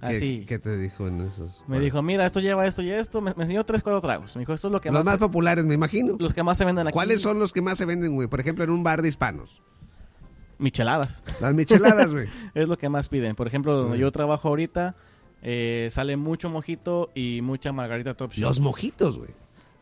¿Qué, 0.00 0.06
Así. 0.06 0.44
¿Qué 0.46 0.58
te 0.58 0.76
dijo 0.76 1.08
en 1.08 1.22
esos? 1.22 1.64
Me 1.66 1.80
dijo, 1.80 2.02
mira, 2.02 2.26
esto 2.26 2.38
lleva 2.40 2.66
esto 2.66 2.82
y 2.82 2.90
esto. 2.90 3.20
Me, 3.20 3.32
me 3.34 3.44
enseñó 3.44 3.64
tres, 3.64 3.82
cuatro 3.82 4.00
tragos. 4.00 4.36
Me 4.36 4.40
dijo, 4.40 4.52
esto 4.52 4.68
es 4.68 4.72
lo 4.72 4.80
que 4.80 4.90
Los 4.90 5.00
más, 5.00 5.14
más 5.14 5.18
populares, 5.18 5.64
me 5.64 5.74
imagino. 5.74 6.16
los 6.18 6.34
que 6.34 6.42
más 6.42 6.58
se 6.58 6.64
venden 6.64 6.86
aquí. 6.86 6.92
¿Cuáles 6.92 7.22
son 7.22 7.38
los 7.38 7.52
que 7.52 7.62
más 7.62 7.78
se 7.78 7.86
venden, 7.86 8.14
güey? 8.14 8.28
Por 8.28 8.38
ejemplo, 8.38 8.62
en 8.62 8.70
un 8.70 8.84
bar 8.84 9.02
de 9.02 9.08
hispanos. 9.08 9.62
Micheladas. 10.58 11.22
Las 11.40 11.54
micheladas, 11.54 12.12
güey. 12.12 12.28
Es 12.54 12.68
lo 12.68 12.78
que 12.78 12.88
más 12.88 13.08
piden. 13.08 13.34
Por 13.36 13.46
ejemplo, 13.46 13.76
donde 13.76 13.98
yo 13.98 14.10
trabajo 14.12 14.48
ahorita, 14.48 14.96
eh, 15.42 15.88
sale 15.90 16.16
mucho 16.16 16.48
mojito 16.48 17.10
y 17.14 17.40
mucha 17.42 17.72
margarita 17.72 18.14
top 18.14 18.32
shot. 18.32 18.40
Los 18.42 18.60
mojitos, 18.60 19.18
güey. 19.18 19.30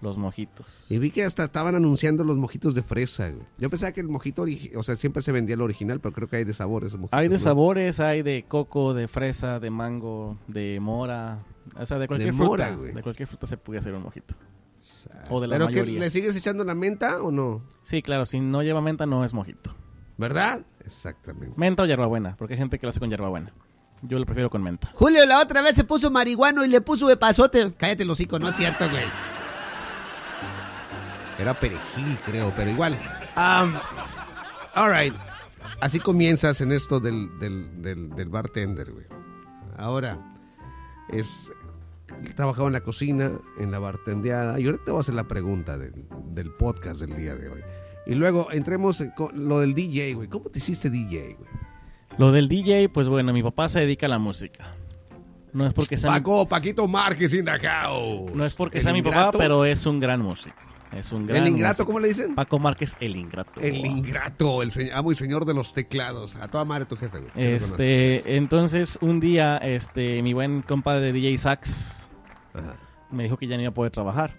Los 0.00 0.18
mojitos. 0.18 0.66
Y 0.90 0.98
vi 0.98 1.10
que 1.10 1.24
hasta 1.24 1.44
estaban 1.44 1.74
anunciando 1.74 2.24
los 2.24 2.36
mojitos 2.36 2.74
de 2.74 2.82
fresa, 2.82 3.30
güey. 3.30 3.46
Yo 3.56 3.70
pensaba 3.70 3.92
que 3.92 4.00
el 4.02 4.08
mojito, 4.08 4.44
o 4.76 4.82
sea, 4.82 4.96
siempre 4.96 5.22
se 5.22 5.32
vendía 5.32 5.54
el 5.54 5.62
original, 5.62 6.00
pero 6.00 6.12
creo 6.14 6.28
que 6.28 6.36
hay 6.36 6.44
de 6.44 6.52
sabores. 6.52 6.94
Hay 7.12 7.28
de 7.28 7.36
¿no? 7.36 7.40
sabores, 7.40 8.00
hay 8.00 8.22
de 8.22 8.44
coco, 8.46 8.92
de 8.92 9.08
fresa, 9.08 9.60
de 9.60 9.70
mango, 9.70 10.36
de 10.46 10.78
mora. 10.80 11.38
O 11.76 11.86
sea, 11.86 11.98
de 11.98 12.06
cualquier 12.06 12.32
De 12.32 12.36
fruta. 12.36 12.50
mora, 12.50 12.74
güey. 12.74 12.92
de 12.92 13.02
cualquier 13.02 13.26
fruta 13.28 13.46
se 13.46 13.56
puede 13.56 13.78
hacer 13.78 13.94
un 13.94 14.02
mojito. 14.02 14.34
O 15.30 15.40
de 15.40 15.46
la 15.46 15.56
¿Pero 15.56 15.68
que 15.68 15.84
le 15.84 16.10
sigues 16.10 16.36
echando 16.36 16.64
la 16.64 16.74
menta 16.74 17.22
o 17.22 17.30
no? 17.30 17.62
Sí, 17.82 18.02
claro, 18.02 18.26
si 18.26 18.40
no 18.40 18.62
lleva 18.62 18.82
menta 18.82 19.06
no 19.06 19.24
es 19.24 19.32
mojito. 19.32 19.74
¿Verdad? 20.16 20.62
Exactamente. 20.84 21.54
Menta 21.56 21.82
o 21.82 21.86
hierbabuena, 21.86 22.36
porque 22.36 22.54
hay 22.54 22.58
gente 22.58 22.78
que 22.78 22.86
lo 22.86 22.90
hace 22.90 23.00
con 23.00 23.10
hierbabuena. 23.10 23.52
Yo 24.02 24.18
lo 24.18 24.26
prefiero 24.26 24.50
con 24.50 24.62
menta. 24.62 24.90
Julio 24.94 25.24
la 25.24 25.40
otra 25.40 25.62
vez 25.62 25.74
se 25.74 25.84
puso 25.84 26.10
marihuano 26.10 26.64
y 26.64 26.68
le 26.68 26.80
puso 26.80 27.08
de 27.08 27.16
pasote. 27.16 27.72
Cállate 27.74 28.02
el 28.02 28.10
hocico, 28.10 28.38
no 28.38 28.48
es 28.48 28.56
cierto, 28.56 28.88
güey. 28.90 29.04
Era 31.38 31.58
perejil, 31.58 32.18
creo, 32.24 32.52
pero 32.54 32.70
igual. 32.70 32.92
Um, 33.36 33.74
all 34.74 34.92
right. 34.92 35.14
Así 35.80 35.98
comienzas 35.98 36.60
en 36.60 36.70
esto 36.70 37.00
del, 37.00 37.38
del, 37.38 37.82
del, 37.82 38.10
del 38.10 38.28
bartender, 38.28 38.92
güey. 38.92 39.06
Ahora, 39.76 40.18
es... 41.08 41.50
He 42.22 42.32
trabajado 42.34 42.68
en 42.68 42.74
la 42.74 42.82
cocina, 42.82 43.32
en 43.58 43.72
la 43.72 43.80
bartendeada. 43.80 44.60
Y 44.60 44.66
ahorita 44.66 44.84
te 44.84 44.90
voy 44.92 44.98
a 44.98 45.00
hacer 45.00 45.14
la 45.14 45.24
pregunta 45.24 45.76
del, 45.76 46.06
del 46.26 46.50
podcast 46.52 47.00
del 47.00 47.16
día 47.16 47.34
de 47.34 47.48
hoy. 47.48 47.60
Y 48.06 48.14
luego 48.14 48.50
entremos 48.52 49.00
en 49.00 49.10
co- 49.10 49.30
lo 49.34 49.60
del 49.60 49.74
DJ, 49.74 50.14
güey. 50.14 50.28
¿Cómo 50.28 50.50
te 50.50 50.58
hiciste 50.58 50.90
DJ, 50.90 51.36
güey? 51.38 51.48
Lo 52.18 52.32
del 52.32 52.48
DJ, 52.48 52.88
pues 52.90 53.08
bueno, 53.08 53.32
mi 53.32 53.42
papá 53.42 53.68
se 53.68 53.80
dedica 53.80 54.06
a 54.06 54.08
la 54.08 54.18
música. 54.18 54.74
No 55.52 55.66
es 55.66 55.72
porque 55.72 55.96
sea, 55.96 56.10
mi, 56.10 56.18
Paco, 56.18 56.46
Paquito 56.48 56.86
Márquez 56.88 57.32
in 57.32 57.44
the 57.44 57.58
house. 57.60 58.30
no 58.34 58.44
es 58.44 58.54
porque 58.54 58.78
El 58.78 58.84
sea 58.84 58.92
mi 58.92 59.02
papá, 59.02 59.30
pero 59.38 59.64
es 59.64 59.86
un 59.86 60.00
gran 60.00 60.20
músico. 60.20 60.56
Es 60.92 61.10
un 61.10 61.26
gran 61.26 61.42
¿El 61.42 61.48
ingrato 61.48 61.72
músico. 61.82 61.86
cómo 61.86 62.00
le 62.00 62.08
dicen? 62.08 62.34
Paco 62.36 62.58
Márquez, 62.58 62.96
el 63.00 63.16
ingrato. 63.16 63.60
El 63.60 63.84
ingrato, 63.84 64.62
el 64.62 64.70
señor, 64.70 64.96
amo 64.96 65.10
y 65.12 65.14
señor 65.16 65.44
de 65.44 65.54
los 65.54 65.74
teclados. 65.74 66.36
A 66.36 66.46
toda 66.48 66.64
madre 66.64 66.84
tu 66.86 66.96
jefe, 66.96 67.18
güey. 67.18 67.30
Este, 67.34 68.36
entonces 68.36 68.98
un 69.00 69.18
día, 69.18 69.56
este, 69.58 70.22
mi 70.22 70.32
buen 70.34 70.62
compadre 70.62 71.06
de 71.06 71.12
DJ 71.12 71.38
Sax 71.38 72.08
Ajá. 72.52 72.76
me 73.10 73.24
dijo 73.24 73.36
que 73.36 73.46
ya 73.48 73.56
no 73.56 73.62
iba 73.62 73.70
a 73.70 73.74
poder 73.74 73.90
trabajar. 73.90 74.34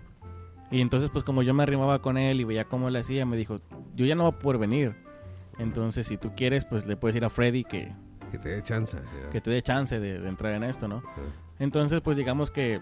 Y 0.71 0.81
entonces, 0.81 1.09
pues 1.09 1.23
como 1.23 1.43
yo 1.43 1.53
me 1.53 1.63
arrimaba 1.63 2.01
con 2.01 2.17
él 2.17 2.41
y 2.41 2.43
veía 2.43 2.65
cómo 2.65 2.89
le 2.89 2.99
hacía, 2.99 3.25
me 3.25 3.37
dijo, 3.37 3.59
yo 3.95 4.05
ya 4.05 4.15
no 4.15 4.23
voy 4.23 4.33
a 4.33 4.39
poder 4.39 4.59
venir. 4.59 4.95
Entonces, 5.59 6.07
si 6.07 6.17
tú 6.17 6.33
quieres, 6.35 6.65
pues 6.65 6.85
le 6.85 6.97
puedes 6.97 7.15
ir 7.15 7.23
a 7.23 7.29
Freddy 7.29 7.63
que, 7.63 7.93
Que 8.31 8.37
te 8.39 8.49
dé 8.49 8.61
chance. 8.63 8.97
ya. 9.23 9.29
que 9.29 9.39
te 9.41 9.49
dé 9.51 9.61
chance 9.61 9.99
de, 9.99 10.19
de 10.19 10.27
entrar 10.27 10.53
en 10.53 10.63
esto, 10.63 10.87
¿no? 10.87 11.01
Entonces, 11.59 12.01
pues 12.01 12.17
digamos 12.17 12.51
que 12.51 12.81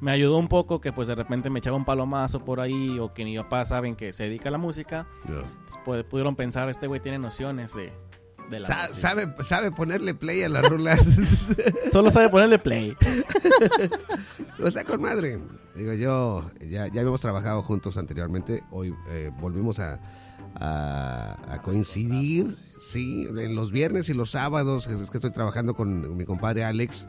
me 0.00 0.10
ayudó 0.12 0.36
un 0.38 0.48
poco 0.48 0.80
que 0.80 0.92
pues 0.92 1.08
de 1.08 1.14
repente 1.14 1.48
me 1.50 1.58
echaba 1.60 1.76
un 1.76 1.84
palomazo 1.84 2.44
por 2.44 2.60
ahí 2.60 2.98
o 2.98 3.12
que 3.12 3.24
mi 3.24 3.36
papá 3.36 3.64
saben 3.64 3.96
que 3.96 4.12
se 4.12 4.24
dedica 4.24 4.48
a 4.48 4.52
la 4.52 4.58
música. 4.58 5.06
Ya. 5.26 5.42
Pues, 5.84 6.04
pu- 6.04 6.04
pudieron 6.08 6.36
pensar, 6.36 6.68
este 6.68 6.86
güey 6.86 7.00
tiene 7.00 7.18
nociones 7.18 7.74
de, 7.74 7.92
de 8.52 8.60
la 8.60 8.66
Sa- 8.66 8.82
música. 8.88 8.94
sabe, 9.08 9.34
sabe 9.42 9.72
ponerle 9.72 10.14
play 10.14 10.42
a 10.42 10.48
las 10.48 10.68
rolas. 10.68 11.00
Solo 11.92 12.10
sabe 12.10 12.28
ponerle 12.28 12.58
play. 12.58 12.96
o 14.62 14.70
sea, 14.70 14.84
con 14.84 15.00
madre. 15.02 15.38
Digo, 15.74 15.92
yo, 15.94 16.50
ya, 16.60 16.86
ya 16.88 17.00
habíamos 17.00 17.20
trabajado 17.20 17.62
juntos 17.62 17.96
anteriormente. 17.96 18.62
Hoy 18.70 18.94
eh, 19.10 19.30
volvimos 19.40 19.78
a, 19.78 19.98
a- 20.56 21.36
a 21.54 21.62
coincidir, 21.62 22.56
sí, 22.80 23.26
en 23.28 23.54
los 23.54 23.72
viernes 23.72 24.08
y 24.08 24.14
los 24.14 24.30
sábados. 24.30 24.86
Es 24.86 25.10
que 25.10 25.18
estoy 25.18 25.32
trabajando 25.32 25.74
con 25.74 26.16
mi 26.16 26.24
compadre 26.24 26.64
Alex. 26.64 27.08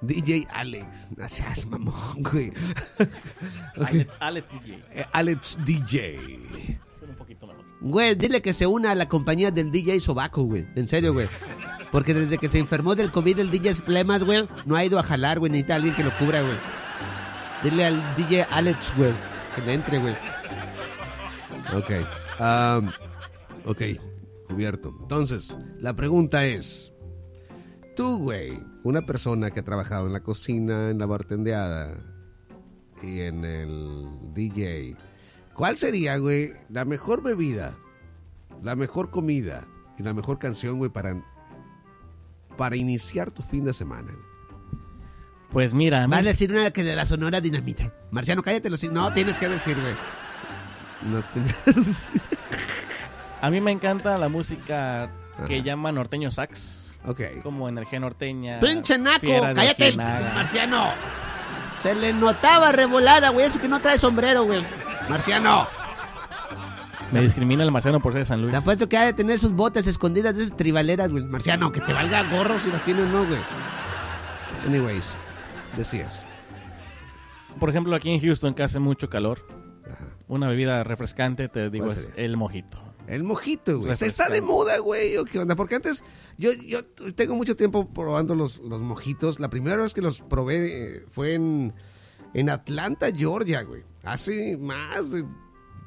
DJ 0.00 0.46
Alex. 0.52 0.86
No 1.16 1.26
seas 1.28 1.66
mamón, 1.66 1.94
güey. 2.30 2.52
Alex, 3.76 4.10
Alex 4.20 4.46
DJ. 4.52 4.82
Eh, 4.92 5.06
Alex 5.12 5.58
DJ. 5.64 6.20
Güey, 7.84 8.14
dile 8.14 8.40
que 8.40 8.54
se 8.54 8.66
una 8.66 8.92
a 8.92 8.94
la 8.94 9.10
compañía 9.10 9.50
del 9.50 9.70
DJ 9.70 10.00
Sobaco, 10.00 10.42
güey. 10.42 10.66
En 10.74 10.88
serio, 10.88 11.12
güey. 11.12 11.28
Porque 11.92 12.14
desde 12.14 12.38
que 12.38 12.48
se 12.48 12.58
enfermó 12.58 12.94
del 12.94 13.12
COVID 13.12 13.38
el 13.40 13.50
DJ 13.50 13.74
Flemas, 13.74 14.24
güey, 14.24 14.48
no 14.64 14.74
ha 14.74 14.84
ido 14.84 14.98
a 14.98 15.02
jalar, 15.02 15.38
güey. 15.38 15.52
Necesita 15.52 15.74
alguien 15.74 15.94
que 15.94 16.02
lo 16.02 16.16
cubra, 16.16 16.40
güey. 16.40 16.56
Dile 17.62 17.84
al 17.84 18.14
DJ 18.16 18.44
Alex, 18.44 18.94
güey, 18.96 19.12
que 19.54 19.60
le 19.60 19.74
entre, 19.74 19.98
güey. 19.98 20.14
Ok. 21.76 21.90
am, 22.38 22.90
ok, 23.66 23.82
cubierto. 24.48 24.96
Entonces, 25.02 25.54
la 25.78 25.94
pregunta 25.94 26.46
es: 26.46 26.90
Tú, 27.96 28.16
güey, 28.16 28.58
una 28.82 29.02
persona 29.02 29.50
que 29.50 29.60
ha 29.60 29.64
trabajado 29.64 30.06
en 30.06 30.14
la 30.14 30.22
cocina, 30.22 30.88
en 30.88 30.98
la 30.98 31.04
bartendeada 31.06 31.98
y 33.02 33.20
en 33.20 33.44
el 33.44 34.08
DJ, 34.32 34.96
¿cuál 35.54 35.76
sería, 35.76 36.16
güey, 36.18 36.52
la 36.68 36.84
mejor 36.84 37.22
bebida, 37.22 37.74
la 38.62 38.76
mejor 38.76 39.10
comida 39.10 39.64
y 39.98 40.02
la 40.02 40.12
mejor 40.14 40.38
canción, 40.38 40.78
güey, 40.78 40.90
para, 40.90 41.16
para 42.56 42.76
iniciar 42.76 43.30
tu 43.32 43.42
fin 43.42 43.64
de 43.64 43.72
semana? 43.72 44.12
güey? 44.12 44.34
Pues 45.50 45.72
mira, 45.74 46.02
a 46.02 46.06
mí- 46.08 46.12
Va 46.12 46.18
a 46.18 46.22
decir 46.22 46.50
una 46.52 46.70
que 46.72 46.82
de 46.82 46.96
la 46.96 47.06
Sonora 47.06 47.40
Dinamita. 47.40 47.92
Marciano, 48.10 48.42
cállate 48.42 48.68
los... 48.70 48.82
No, 48.90 49.12
tienes 49.12 49.38
que 49.38 49.48
decir, 49.48 49.80
güey. 49.80 49.94
No 51.02 51.22
tienes- 51.32 52.08
a 53.40 53.50
mí 53.50 53.60
me 53.60 53.70
encanta 53.70 54.18
la 54.18 54.28
música 54.28 55.10
que 55.46 55.56
Ajá. 55.56 55.64
llama 55.64 55.92
norteño 55.92 56.30
sax. 56.32 56.98
ok. 57.06 57.20
Como 57.44 57.68
energía 57.68 58.00
norteña. 58.00 58.58
¡Pinche 58.58 58.98
naco! 58.98 59.26
¡Cállate. 59.54 59.96
Marciano! 59.96 60.92
Se 61.82 61.94
le 61.94 62.12
notaba 62.14 62.72
revolada, 62.72 63.28
güey. 63.28 63.46
Eso 63.46 63.60
que 63.60 63.68
no 63.68 63.80
trae 63.80 63.98
sombrero, 63.98 64.44
güey. 64.44 64.64
Marciano. 65.08 65.66
Me 67.12 67.20
discrimina 67.20 67.62
el 67.62 67.70
marciano 67.70 68.00
por 68.00 68.12
ser 68.12 68.22
de 68.22 68.26
San 68.26 68.40
Luis. 68.40 68.52
Te 68.52 68.56
apuesto 68.56 68.88
que 68.88 68.96
ha 68.96 69.04
de 69.04 69.12
tener 69.12 69.38
sus 69.38 69.52
botas 69.52 69.86
escondidas 69.86 70.36
de 70.36 70.44
esas 70.44 70.56
tribaleras, 70.56 71.12
güey. 71.12 71.24
Marciano, 71.24 71.70
que 71.70 71.80
te 71.80 71.92
valga 71.92 72.28
gorro 72.30 72.58
si 72.58 72.70
las 72.70 72.82
tiene 72.84 73.02
o 73.02 73.06
no, 73.06 73.26
güey. 73.26 73.40
Anyways, 74.66 75.14
decías. 75.76 76.26
Por 77.60 77.70
ejemplo, 77.70 77.94
aquí 77.94 78.10
en 78.10 78.20
Houston, 78.20 78.54
que 78.54 78.62
hace 78.62 78.80
mucho 78.80 79.08
calor, 79.08 79.40
Ajá. 79.84 80.08
una 80.26 80.48
bebida 80.48 80.82
refrescante, 80.82 81.48
te 81.48 81.70
digo, 81.70 81.86
¿Cuál 81.86 81.98
es 81.98 82.10
el 82.16 82.36
mojito. 82.36 82.78
El 83.06 83.22
mojito, 83.22 83.78
güey. 83.78 83.92
Está, 83.92 84.30
de 84.30 84.40
moda, 84.40 84.78
güey. 84.78 85.18
¿o 85.18 85.24
qué 85.24 85.38
onda? 85.38 85.54
Porque 85.54 85.74
antes, 85.74 86.02
yo, 86.38 86.52
yo 86.52 86.84
tengo 87.14 87.36
mucho 87.36 87.54
tiempo 87.54 87.92
probando 87.92 88.34
los, 88.34 88.60
los 88.60 88.82
mojitos. 88.82 89.40
La 89.40 89.50
primera 89.50 89.82
vez 89.82 89.92
que 89.92 90.00
los 90.00 90.22
probé 90.22 90.96
eh, 90.96 91.04
fue 91.10 91.34
en, 91.34 91.74
en 92.34 92.50
Atlanta, 92.50 93.10
Georgia, 93.14 93.62
güey. 93.62 93.82
Hace 94.02 94.58
más 94.58 95.10
de 95.10 95.24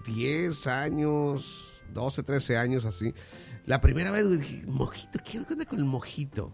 10 0.05 0.67
años, 0.67 1.83
12, 1.93 2.23
13 2.23 2.57
años 2.57 2.85
así. 2.85 3.13
La 3.65 3.81
primera 3.81 4.11
vez, 4.11 4.25
güey, 4.25 4.39
dije, 4.39 4.63
mojito, 4.65 5.19
¿qué 5.23 5.39
onda 5.39 5.65
con 5.65 5.79
el 5.79 5.85
mojito? 5.85 6.51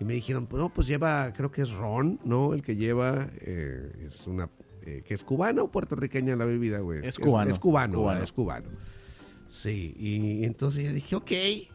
Y 0.00 0.04
me 0.04 0.14
dijeron, 0.14 0.46
pues 0.46 0.62
no, 0.62 0.72
pues 0.72 0.86
lleva, 0.86 1.32
creo 1.32 1.50
que 1.50 1.62
es 1.62 1.70
ron, 1.70 2.20
¿no? 2.24 2.54
El 2.54 2.62
que 2.62 2.76
lleva, 2.76 3.28
eh, 3.40 4.06
es 4.06 4.26
una, 4.26 4.48
eh, 4.82 5.02
que 5.04 5.14
es 5.14 5.24
cubana 5.24 5.62
o 5.62 5.70
puertorriqueña 5.70 6.36
la 6.36 6.44
bebida, 6.44 6.78
güey. 6.80 7.06
Es 7.06 7.18
cubano. 7.18 7.50
Es, 7.50 7.58
cubano, 7.58 7.94
Cubano. 7.94 8.08
¿verdad? 8.08 8.24
es 8.24 8.32
cubano. 8.32 8.68
Sí, 9.48 9.94
y 9.96 10.44
entonces 10.44 10.84
yo 10.84 10.92
dije, 10.92 11.14
ok, 11.14 11.30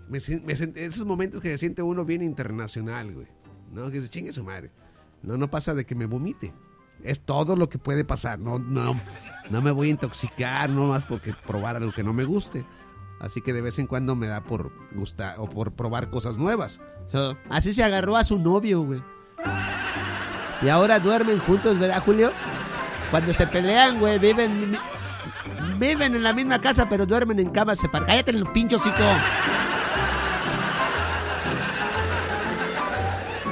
me, 0.10 0.20
me 0.44 0.54
esos 0.54 1.06
momentos 1.06 1.42
que 1.42 1.50
se 1.50 1.58
siente 1.58 1.82
uno 1.82 2.04
bien 2.04 2.22
internacional, 2.22 3.14
güey. 3.14 3.28
No, 3.72 3.90
que 3.90 4.02
se 4.02 4.10
chingue 4.10 4.34
su 4.34 4.44
madre. 4.44 4.72
No, 5.22 5.38
no 5.38 5.50
pasa 5.50 5.74
de 5.74 5.86
que 5.86 5.96
me 5.96 6.06
vomite. 6.06 6.54
Es 7.04 7.22
todo 7.22 7.56
lo 7.56 7.70
que 7.70 7.78
puede 7.78 8.04
pasar. 8.04 8.40
No, 8.40 8.60
no, 8.60 9.00
no 9.50 9.62
me 9.62 9.72
voy 9.72 9.88
a 9.88 9.92
intoxicar, 9.92 10.70
no 10.70 10.88
más 10.88 11.04
porque 11.04 11.34
probar 11.34 11.76
algo 11.76 11.92
que 11.92 12.04
no 12.04 12.14
me 12.14 12.26
guste. 12.26 12.66
Así 13.20 13.42
que 13.42 13.52
de 13.54 13.62
vez 13.62 13.80
en 13.80 13.88
cuando 13.88 14.16
me 14.16 14.28
da 14.28 14.44
por 14.44 14.72
gustar 14.94 15.36
o 15.40 15.50
por 15.50 15.74
probar 15.74 16.10
cosas 16.10 16.38
nuevas. 16.38 16.80
So, 17.12 17.38
así 17.50 17.74
se 17.74 17.84
agarró 17.84 18.16
a 18.16 18.24
su 18.24 18.40
novio, 18.40 18.82
güey. 18.82 19.04
Y 20.62 20.70
ahora 20.70 21.00
duermen 21.00 21.40
juntos, 21.40 21.78
¿verdad, 21.78 22.02
Julio? 22.04 22.32
Cuando 23.12 23.34
se 23.34 23.48
pelean, 23.48 24.00
güey, 24.00 24.20
viven 24.20 24.78
viven 25.80 26.16
en 26.16 26.24
la 26.24 26.34
misma 26.34 26.60
casa, 26.60 26.88
pero 26.90 27.06
duermen 27.06 27.40
en 27.40 27.50
camas 27.50 27.80
separadas. 27.80 28.10
Cállate 28.10 28.32
el 28.32 28.46
pincho, 28.48 28.78
chico. 28.78 29.04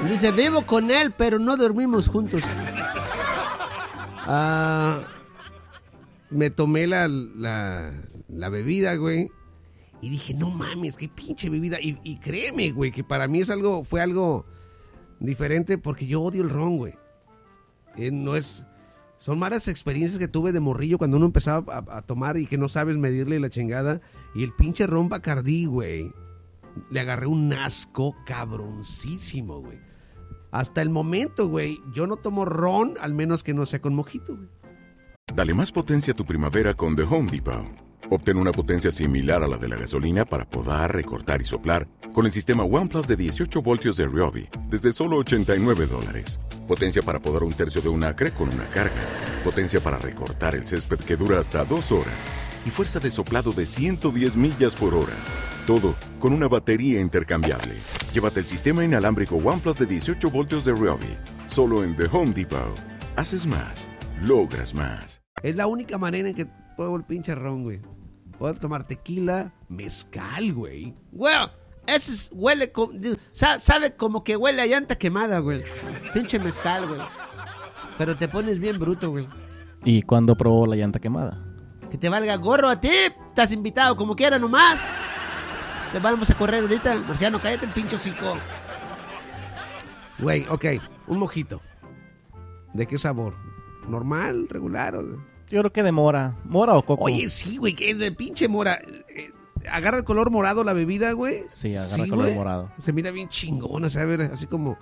Dice, 0.07 0.31
vivo 0.31 0.61
con 0.61 0.91
él, 0.91 1.11
pero 1.11 1.39
no 1.39 1.57
dormimos 1.57 2.07
juntos. 2.07 2.43
Ah, 4.29 5.03
me 6.29 6.49
tomé 6.49 6.85
la, 6.85 7.07
la, 7.07 7.93
la 8.27 8.49
bebida, 8.49 8.95
güey. 8.95 9.29
Y 10.01 10.09
dije, 10.09 10.33
no 10.33 10.51
mames, 10.51 10.97
qué 10.97 11.07
pinche 11.07 11.49
bebida. 11.49 11.77
Y, 11.81 12.17
créeme, 12.17 12.71
güey, 12.71 12.91
que 12.91 13.05
para 13.05 13.27
mí 13.29 13.39
es 13.39 13.49
algo, 13.49 13.85
fue 13.85 14.01
algo 14.01 14.45
diferente 15.19 15.77
porque 15.77 16.07
yo 16.07 16.21
odio 16.21 16.43
el 16.43 16.49
ron, 16.49 16.77
güey. 16.77 16.93
Eh, 17.95 18.11
no 18.11 18.35
es. 18.35 18.65
Son 19.17 19.39
malas 19.39 19.67
experiencias 19.69 20.19
que 20.19 20.27
tuve 20.27 20.51
de 20.51 20.59
morrillo 20.59 20.97
cuando 20.97 21.17
uno 21.17 21.25
empezaba 21.25 21.73
a, 21.73 21.97
a 21.97 22.01
tomar 22.01 22.37
y 22.37 22.45
que 22.45 22.57
no 22.57 22.69
sabes 22.69 22.97
medirle 22.97 23.39
la 23.39 23.49
chingada. 23.49 24.01
Y 24.35 24.43
el 24.43 24.53
pinche 24.53 24.85
ron 24.85 25.07
Bacardí, 25.07 25.65
güey. 25.65 26.11
Le 26.91 26.99
agarré 26.99 27.25
un 27.27 27.51
asco 27.53 28.13
cabroncísimo, 28.25 29.61
güey. 29.61 29.86
Hasta 30.51 30.81
el 30.81 30.89
momento, 30.89 31.47
güey, 31.47 31.79
yo 31.93 32.07
no 32.07 32.17
tomo 32.17 32.45
ron, 32.45 32.95
al 33.01 33.13
menos 33.13 33.43
que 33.43 33.53
no 33.53 33.65
sea 33.65 33.81
con 33.81 33.95
mojito, 33.95 34.35
güey. 34.35 34.49
Dale 35.35 35.53
más 35.53 35.71
potencia 35.71 36.13
a 36.13 36.15
tu 36.15 36.25
primavera 36.25 36.73
con 36.73 36.95
The 36.95 37.03
Home 37.03 37.29
Depot. 37.29 37.65
Obtén 38.09 38.37
una 38.37 38.53
potencia 38.53 38.89
similar 38.89 39.43
a 39.43 39.47
la 39.47 39.57
de 39.57 39.67
la 39.67 39.75
gasolina 39.75 40.23
para 40.23 40.49
podar, 40.49 40.93
recortar 40.93 41.41
y 41.41 41.45
soplar 41.45 41.87
con 42.13 42.25
el 42.25 42.31
sistema 42.31 42.63
OnePlus 42.63 43.07
de 43.07 43.17
18 43.17 43.61
voltios 43.61 43.97
de 43.97 44.07
Ryobi 44.07 44.47
desde 44.69 44.93
solo 44.93 45.17
89 45.17 45.87
dólares. 45.87 46.39
Potencia 46.67 47.01
para 47.01 47.19
podar 47.19 47.43
un 47.43 47.53
tercio 47.53 47.81
de 47.81 47.89
un 47.89 48.03
acre 48.03 48.31
con 48.31 48.49
una 48.49 48.65
carga. 48.69 48.95
Potencia 49.43 49.81
para 49.81 49.97
recortar 49.97 50.55
el 50.55 50.65
césped 50.65 50.99
que 50.99 51.17
dura 51.17 51.39
hasta 51.39 51.65
dos 51.65 51.91
horas. 51.91 52.29
Y 52.65 52.69
fuerza 52.69 52.99
de 52.99 53.11
soplado 53.11 53.51
de 53.51 53.65
110 53.65 54.37
millas 54.37 54.75
por 54.75 54.93
hora. 54.93 55.15
Todo 55.65 55.93
con 56.19 56.33
una 56.33 56.47
batería 56.47 57.01
intercambiable. 57.01 57.75
Llévate 58.17 58.39
el 58.39 58.47
sistema 58.47 58.83
inalámbrico 58.83 59.35
OnePlus 59.35 59.77
de 59.77 59.85
18 59.85 60.31
voltios 60.31 60.65
de 60.65 60.71
Ryobi. 60.73 61.15
Solo 61.45 61.83
en 61.83 61.95
The 61.95 62.05
Home 62.11 62.31
Depot. 62.33 62.73
Haces 63.15 63.45
más. 63.45 63.91
Logras 64.23 64.73
más. 64.73 65.21
Es 65.43 65.55
la 65.55 65.67
única 65.67 65.99
manera 65.99 66.27
en 66.27 66.33
que 66.33 66.47
puedo 66.75 66.95
el 66.95 67.03
pinche 67.03 67.35
ron, 67.35 67.61
güey. 67.61 67.79
Puedo 68.39 68.55
tomar 68.55 68.85
tequila, 68.87 69.53
mezcal, 69.69 70.51
güey. 70.51 70.95
Güey, 71.11 71.35
ese 71.85 72.11
es- 72.13 72.29
huele 72.33 72.71
como... 72.71 72.91
sa- 73.33 73.59
Sabe 73.59 73.95
como 73.95 74.23
que 74.23 74.35
huele 74.35 74.63
a 74.63 74.65
llanta 74.65 74.95
quemada, 74.95 75.37
güey. 75.37 75.61
Pinche 76.15 76.39
mezcal, 76.39 76.87
güey. 76.87 77.01
Pero 77.99 78.15
te 78.17 78.27
pones 78.27 78.57
bien 78.57 78.79
bruto, 78.79 79.11
güey. 79.11 79.29
¿Y 79.85 80.01
cuando 80.01 80.35
probó 80.35 80.65
la 80.65 80.75
llanta 80.75 80.97
quemada? 80.97 81.37
Que 81.91 81.99
te 81.99 82.09
valga 82.09 82.35
gorro 82.37 82.67
a 82.69 82.81
ti. 82.81 82.89
Estás 83.29 83.51
invitado 83.51 83.95
como 83.95 84.15
quiera 84.15 84.39
nomás. 84.39 84.79
Te 85.91 85.99
vamos 85.99 86.29
a 86.29 86.37
correr 86.37 86.61
ahorita. 86.61 86.95
Marciano, 86.97 87.39
cállate 87.39 87.65
el 87.65 87.71
pinche 87.71 87.95
hocico. 87.95 88.37
Güey, 90.19 90.45
ok, 90.49 90.65
un 91.07 91.19
mojito. 91.19 91.61
¿De 92.73 92.87
qué 92.87 92.97
sabor? 92.97 93.35
¿Normal, 93.87 94.47
regular? 94.49 94.95
O... 94.95 95.03
Yo 95.49 95.61
creo 95.61 95.71
que 95.71 95.83
de 95.83 95.91
mora. 95.91 96.35
¿Mora 96.43 96.73
o 96.75 96.83
coco? 96.83 97.05
Oye, 97.05 97.29
sí, 97.29 97.57
güey, 97.57 97.73
que 97.73 97.91
es 97.91 97.97
de 97.99 98.11
pinche 98.11 98.47
mora. 98.47 98.79
Eh, 99.09 99.31
agarra 99.71 99.97
el 99.97 100.03
color 100.03 100.31
morado 100.31 100.63
la 100.63 100.73
bebida, 100.73 101.11
güey. 101.13 101.43
Sí, 101.49 101.75
agarra 101.75 102.03
el 102.03 102.09
color 102.09 102.25
güey. 102.25 102.37
morado. 102.37 102.71
Se 102.77 102.91
mira 102.91 103.11
bien 103.11 103.29
chingona, 103.29 103.89
¿sabes? 103.89 104.29
Así 104.31 104.47
como 104.47 104.77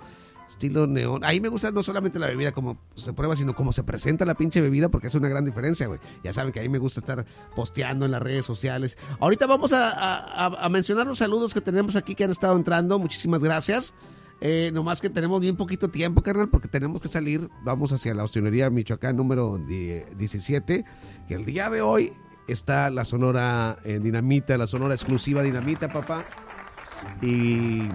estilo 0.48 0.86
neón. 0.86 1.24
Ahí 1.24 1.40
me 1.40 1.48
gusta 1.48 1.70
no 1.70 1.82
solamente 1.82 2.18
la 2.18 2.26
bebida 2.28 2.52
como 2.52 2.78
se 2.94 3.12
prueba, 3.12 3.36
sino 3.36 3.54
como 3.54 3.72
se 3.72 3.82
presenta 3.82 4.24
la 4.24 4.34
pinche 4.34 4.60
bebida, 4.60 4.88
porque 4.88 5.08
hace 5.08 5.18
una 5.18 5.28
gran 5.28 5.44
diferencia, 5.44 5.86
güey. 5.86 6.00
Ya 6.22 6.32
saben 6.32 6.52
que 6.52 6.60
ahí 6.60 6.68
me 6.68 6.78
gusta 6.78 7.00
estar 7.00 7.24
posteando 7.54 8.04
en 8.04 8.12
las 8.12 8.22
redes 8.22 8.44
sociales. 8.46 8.96
Ahorita 9.20 9.46
vamos 9.46 9.72
a, 9.74 10.68
mencionar 10.70 11.06
los 11.06 11.18
saludos 11.18 11.54
que 11.54 11.60
tenemos 11.60 11.96
aquí 11.96 12.14
que 12.14 12.24
han 12.24 12.30
estado 12.30 12.56
entrando. 12.56 12.98
Muchísimas 12.98 13.40
gracias. 13.40 13.94
Eh, 14.40 14.70
nomás 14.74 15.00
que 15.00 15.08
tenemos 15.08 15.40
bien 15.40 15.56
poquito 15.56 15.88
tiempo, 15.88 16.22
carnal, 16.22 16.50
porque 16.50 16.68
tenemos 16.68 17.00
que 17.00 17.08
salir. 17.08 17.48
Vamos 17.62 17.92
hacia 17.92 18.12
la 18.14 18.22
Ostionería 18.24 18.68
Michoacán 18.68 19.16
número 19.16 19.58
die- 19.66 20.04
17, 20.18 20.84
que 21.26 21.34
el 21.34 21.46
día 21.46 21.70
de 21.70 21.80
hoy 21.80 22.12
está 22.46 22.90
la 22.90 23.04
Sonora 23.06 23.78
eh, 23.84 23.98
Dinamita, 23.98 24.58
la 24.58 24.66
Sonora 24.66 24.94
exclusiva 24.94 25.42
Dinamita, 25.42 25.90
papá. 25.90 26.26
Y, 27.22 27.88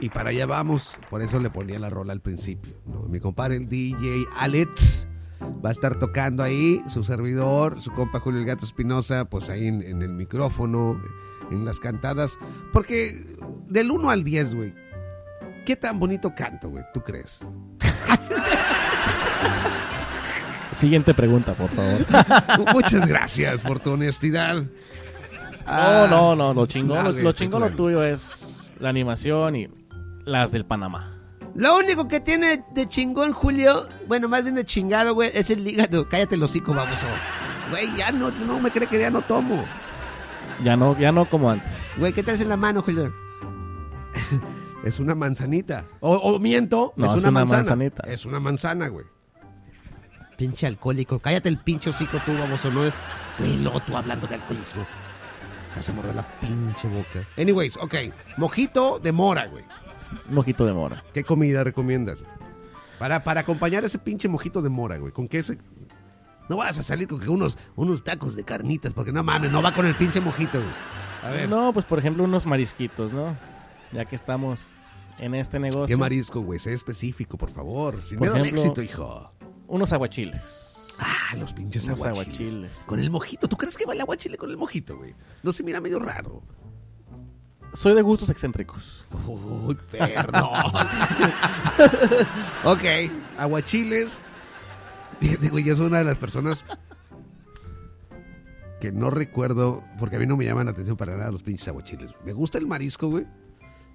y 0.00 0.08
para 0.10 0.30
allá 0.30 0.46
vamos. 0.46 0.98
Por 1.10 1.22
eso 1.22 1.38
le 1.40 1.50
ponía 1.50 1.78
la 1.78 1.90
rola 1.90 2.12
al 2.12 2.20
principio. 2.20 2.74
¿no? 2.86 3.02
Mi 3.02 3.20
compadre, 3.20 3.56
el 3.56 3.68
DJ 3.68 4.24
Alex, 4.36 5.06
va 5.64 5.70
a 5.70 5.72
estar 5.72 5.98
tocando 5.98 6.42
ahí. 6.42 6.82
Su 6.88 7.04
servidor, 7.04 7.80
su 7.80 7.92
compa 7.92 8.20
Julio 8.20 8.40
el 8.40 8.46
Gato 8.46 8.64
Espinosa, 8.64 9.24
pues 9.26 9.50
ahí 9.50 9.66
en, 9.68 9.82
en 9.82 10.02
el 10.02 10.10
micrófono, 10.10 11.00
en 11.50 11.64
las 11.64 11.80
cantadas. 11.80 12.38
Porque 12.72 13.36
del 13.68 13.90
1 13.90 14.10
al 14.10 14.24
10, 14.24 14.54
güey. 14.54 14.74
¿Qué 15.64 15.76
tan 15.76 15.98
bonito 15.98 16.32
canto, 16.36 16.68
güey? 16.70 16.84
¿Tú 16.94 17.00
crees? 17.00 17.40
Siguiente 20.72 21.14
pregunta, 21.14 21.54
por 21.54 21.70
favor. 21.70 22.04
Muchas 22.74 23.08
gracias 23.08 23.62
por 23.62 23.80
tu 23.80 23.92
honestidad. 23.92 24.56
No, 24.56 24.68
Ah, 25.66 26.06
no, 26.08 26.36
no. 26.36 26.54
Lo 26.54 26.66
chingón, 26.66 27.04
lo, 27.04 27.12
lo 27.12 27.32
chingón 27.32 27.62
lo 27.62 27.70
tuyo 27.70 28.04
es 28.04 28.70
la 28.78 28.90
animación 28.90 29.56
y 29.56 29.68
las 30.26 30.50
del 30.52 30.66
Panamá. 30.66 31.12
Lo 31.54 31.78
único 31.78 32.06
que 32.06 32.20
tiene 32.20 32.62
de 32.74 32.86
chingón, 32.86 33.32
Julio, 33.32 33.88
bueno, 34.06 34.28
más 34.28 34.42
bien 34.42 34.56
de 34.56 34.64
chingado, 34.66 35.14
güey, 35.14 35.30
es 35.32 35.48
el 35.48 35.66
hígado. 35.66 36.06
Cállate 36.06 36.34
el 36.34 36.42
hocico, 36.42 36.74
baboso. 36.74 37.06
Güey, 37.70 37.96
ya 37.96 38.12
no, 38.12 38.30
no 38.30 38.60
me 38.60 38.70
cree 38.70 38.86
que 38.86 38.98
ya 39.00 39.10
no 39.10 39.22
tomo. 39.22 39.64
Ya 40.62 40.76
no, 40.76 40.98
ya 40.98 41.12
no 41.12 41.28
como 41.30 41.50
antes. 41.50 41.72
Güey, 41.96 42.12
¿qué 42.12 42.22
traes 42.22 42.42
en 42.42 42.50
la 42.50 42.56
mano, 42.58 42.82
Julio? 42.82 43.10
Es 44.84 45.00
una 45.00 45.16
manzanita. 45.16 45.84
O, 45.98 46.14
o 46.14 46.38
miento, 46.38 46.92
No, 46.96 47.06
es, 47.06 47.12
es 47.12 47.18
una, 47.18 47.30
una 47.30 47.40
manzana. 47.40 47.58
manzanita. 47.62 48.02
Es 48.06 48.24
una 48.24 48.38
manzana, 48.38 48.86
güey. 48.88 49.04
Pinche 50.36 50.66
alcohólico. 50.68 51.18
Cállate 51.18 51.48
el 51.48 51.58
pinche 51.58 51.90
hocico 51.90 52.18
tú, 52.24 52.32
baboso. 52.38 52.70
No 52.70 52.84
es... 52.84 52.94
Tú 53.36 53.44
y 53.44 53.56
luego 53.56 53.80
tú 53.80 53.96
hablando 53.96 54.28
de 54.28 54.36
alcoholismo. 54.36 54.86
Te 55.74 55.80
hace 55.80 55.92
morder 55.92 56.14
la 56.14 56.22
pinche 56.38 56.86
boca. 56.86 57.26
Anyways, 57.36 57.76
ok. 57.78 57.94
Mojito 58.36 59.00
de 59.00 59.10
mora, 59.10 59.46
güey. 59.46 59.64
Mojito 60.28 60.64
de 60.66 60.72
mora. 60.72 61.02
¿Qué 61.14 61.24
comida 61.24 61.64
recomiendas? 61.64 62.22
Para, 62.98 63.22
para 63.24 63.40
acompañar 63.40 63.84
ese 63.84 63.98
pinche 63.98 64.28
mojito 64.28 64.62
de 64.62 64.68
mora, 64.70 64.96
güey. 64.98 65.12
¿Con 65.12 65.28
qué 65.28 65.42
se...? 65.42 65.58
No 66.48 66.56
vas 66.56 66.78
a 66.78 66.82
salir 66.82 67.08
con 67.08 67.18
que 67.20 67.28
unos, 67.28 67.58
unos 67.74 68.04
tacos 68.04 68.36
de 68.36 68.44
carnitas, 68.44 68.94
porque 68.94 69.12
no 69.12 69.22
mames, 69.24 69.50
no 69.50 69.60
va 69.62 69.74
con 69.74 69.84
el 69.84 69.96
pinche 69.96 70.20
mojito, 70.20 70.58
güey. 70.60 70.72
A 71.22 71.30
ver, 71.30 71.48
No, 71.48 71.72
pues 71.72 71.84
por 71.84 71.98
ejemplo 71.98 72.22
unos 72.24 72.46
marisquitos, 72.46 73.12
¿no? 73.12 73.36
Ya 73.92 74.04
que 74.04 74.14
estamos 74.14 74.68
en 75.18 75.34
este 75.34 75.58
negocio. 75.58 75.86
¿qué 75.88 75.96
marisco, 76.00 76.40
güey? 76.40 76.58
Sé 76.60 76.72
específico, 76.72 77.36
por 77.36 77.50
favor. 77.50 78.00
Sin 78.04 78.18
Por 78.18 78.28
miedo 78.28 78.36
al 78.36 78.42
ejemplo- 78.46 78.62
éxito, 78.62 78.82
hijo. 78.82 79.32
Unos 79.66 79.92
aguachiles. 79.92 80.72
Ah, 81.00 81.34
los 81.36 81.52
pinches 81.52 81.88
aguachiles. 81.88 82.18
aguachiles. 82.28 82.72
Con 82.86 83.00
el 83.00 83.10
mojito. 83.10 83.48
¿Tú 83.48 83.56
crees 83.56 83.76
que 83.76 83.84
va 83.84 83.92
el 83.94 84.00
aguachile 84.00 84.38
con 84.38 84.48
el 84.50 84.56
mojito, 84.56 84.96
güey? 84.96 85.14
No 85.42 85.50
se 85.52 85.62
mira 85.64 85.80
medio 85.80 85.98
raro. 85.98 86.42
Soy 87.72 87.94
de 87.94 88.02
gustos 88.02 88.30
excéntricos. 88.30 89.06
Uy, 89.26 89.76
perdón. 89.90 90.50
ok, 92.64 92.84
aguachiles. 93.38 94.20
Fíjate, 95.20 95.48
güey, 95.48 95.64
yo 95.64 95.76
soy 95.76 95.86
una 95.86 95.98
de 95.98 96.04
las 96.04 96.18
personas 96.18 96.64
que 98.80 98.92
no 98.92 99.10
recuerdo, 99.10 99.82
porque 99.98 100.16
a 100.16 100.18
mí 100.18 100.26
no 100.26 100.36
me 100.36 100.44
llaman 100.44 100.66
la 100.66 100.72
atención 100.72 100.96
para 100.96 101.16
nada 101.16 101.30
los 101.30 101.42
pinches 101.42 101.68
aguachiles. 101.68 102.14
Me 102.24 102.32
gusta 102.32 102.58
el 102.58 102.66
marisco, 102.66 103.08
güey. 103.08 103.26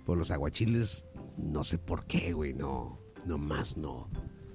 Por 0.06 0.18
los 0.18 0.32
aguachiles, 0.32 1.06
no 1.38 1.64
sé 1.64 1.78
por 1.78 2.06
qué, 2.06 2.34
güey, 2.34 2.54
no. 2.54 3.00
No 3.26 3.38
más, 3.38 3.78
no. 3.78 4.10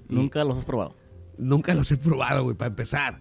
Y 0.08 0.14
Nunca 0.14 0.42
los 0.44 0.58
has 0.58 0.64
probado. 0.64 0.96
Nunca 1.38 1.74
los 1.74 1.90
he 1.92 1.96
probado, 1.96 2.44
güey, 2.44 2.56
para 2.56 2.68
empezar. 2.68 3.20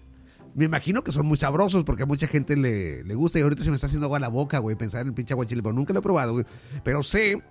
Me 0.56 0.66
imagino 0.66 1.04
que 1.04 1.12
son 1.12 1.26
muy 1.26 1.38
sabrosos 1.38 1.84
porque 1.84 2.04
a 2.04 2.06
mucha 2.06 2.28
gente 2.28 2.56
le, 2.56 3.04
le 3.04 3.16
gusta 3.16 3.38
y 3.38 3.42
ahorita 3.42 3.64
se 3.64 3.70
me 3.70 3.76
está 3.76 3.88
haciendo 3.88 4.06
agua 4.06 4.20
la 4.20 4.30
boca, 4.30 4.58
güey, 4.60 4.78
pensar 4.78 5.02
en 5.02 5.08
el 5.08 5.14
pinche 5.14 5.34
aguachile, 5.34 5.62
pero 5.62 5.74
nunca 5.74 5.92
lo 5.94 6.00
he 6.00 6.02
probado, 6.02 6.32
güey. 6.32 6.46
Pero 6.84 7.04
sé 7.04 7.44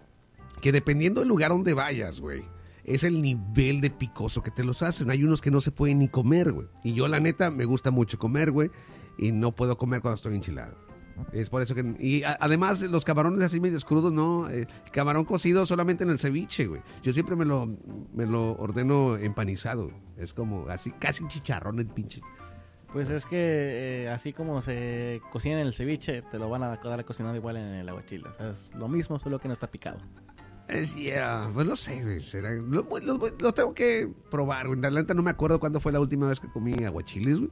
que 0.63 0.73
dependiendo 0.73 1.21
del 1.21 1.29
lugar 1.29 1.51
donde 1.51 1.75
vayas, 1.75 2.21
güey, 2.21 2.45
es 2.85 3.05
el 3.05 3.21
nivel 3.21 3.83
de 3.83 3.91
picoso 3.91 4.43
que 4.43 4.51
te 4.51 4.65
los 4.65 4.83
hacen. 4.83 5.11
Hay 5.11 5.23
unos 5.23 5.43
que 5.43 5.51
no 5.51 5.61
se 5.61 5.71
pueden 5.71 5.99
ni 5.99 6.09
comer, 6.09 6.53
güey. 6.53 6.69
Y 6.83 6.95
yo, 6.95 7.07
la 7.07 7.21
neta, 7.21 7.51
me 7.51 7.67
gusta 7.67 7.91
mucho 7.91 8.19
comer, 8.19 8.51
güey, 8.51 8.71
y 9.19 9.33
no 9.33 9.53
puedo 9.53 9.77
comer 9.77 10.01
cuando 10.01 10.17
estoy 10.17 10.35
enchilado. 10.35 10.75
Es 11.33 11.49
por 11.49 11.63
eso 11.63 11.75
que... 11.75 11.95
Y 12.01 12.23
además, 12.25 12.81
los 12.83 13.05
camarones 13.05 13.43
así 13.45 13.61
medio 13.61 13.79
crudos, 13.81 14.13
no. 14.13 14.49
eh, 14.51 14.67
camarón 14.93 15.25
cocido 15.25 15.65
solamente 15.67 16.05
en 16.05 16.11
el 16.11 16.19
ceviche, 16.19 16.67
güey. 16.67 16.83
Yo 17.03 17.13
siempre 17.13 17.37
me 17.37 17.45
lo, 17.45 17.67
me 18.13 18.27
lo 18.27 18.53
ordeno 18.53 19.17
empanizado. 19.17 19.91
Es 20.17 20.35
como 20.35 20.69
así, 20.69 20.91
casi 20.93 21.27
chicharrón 21.29 21.79
el 21.79 21.87
pinche. 21.87 22.21
Pues 22.95 23.11
es 23.11 23.27
que 23.27 24.05
eh, 24.05 24.09
así 24.09 24.33
como 24.33 24.63
se 24.63 25.21
cocina 25.31 25.61
en 25.61 25.67
el 25.67 25.75
ceviche, 25.75 26.23
te 26.23 26.39
lo 26.39 26.49
van 26.49 26.63
a 26.63 26.77
dar 26.77 27.05
cocinado 27.05 27.35
igual 27.37 27.57
en 27.59 27.65
el 27.75 27.89
aguachile. 27.89 28.29
O 28.29 28.35
sea, 28.35 28.51
es 28.51 28.71
lo 28.75 28.89
mismo, 28.89 29.19
solo 29.19 29.39
que 29.39 29.49
no 29.49 29.53
está 29.53 29.67
picado. 29.67 29.99
Es, 30.69 30.95
yeah, 30.95 31.51
pues 31.53 31.67
no 31.67 31.77
sé, 31.77 32.03
güey. 32.03 32.21
será- 32.21 32.53
lo, 32.53 32.87
lo- 33.03 33.19
lo 33.39 33.53
tengo 33.53 33.75
que 33.75 34.09
probar, 34.31 34.69
güey. 34.69 34.79
En 34.79 34.83
realidad 34.85 35.15
no 35.15 35.23
me 35.23 35.31
acuerdo 35.31 35.61
cuándo 35.61 35.81
fue 35.81 35.93
la 35.93 36.01
última 36.01 36.29
vez 36.29 36.41
que 36.41 36.49
comí 36.49 36.73
aguachiles, 36.85 37.39
güey. 37.41 37.51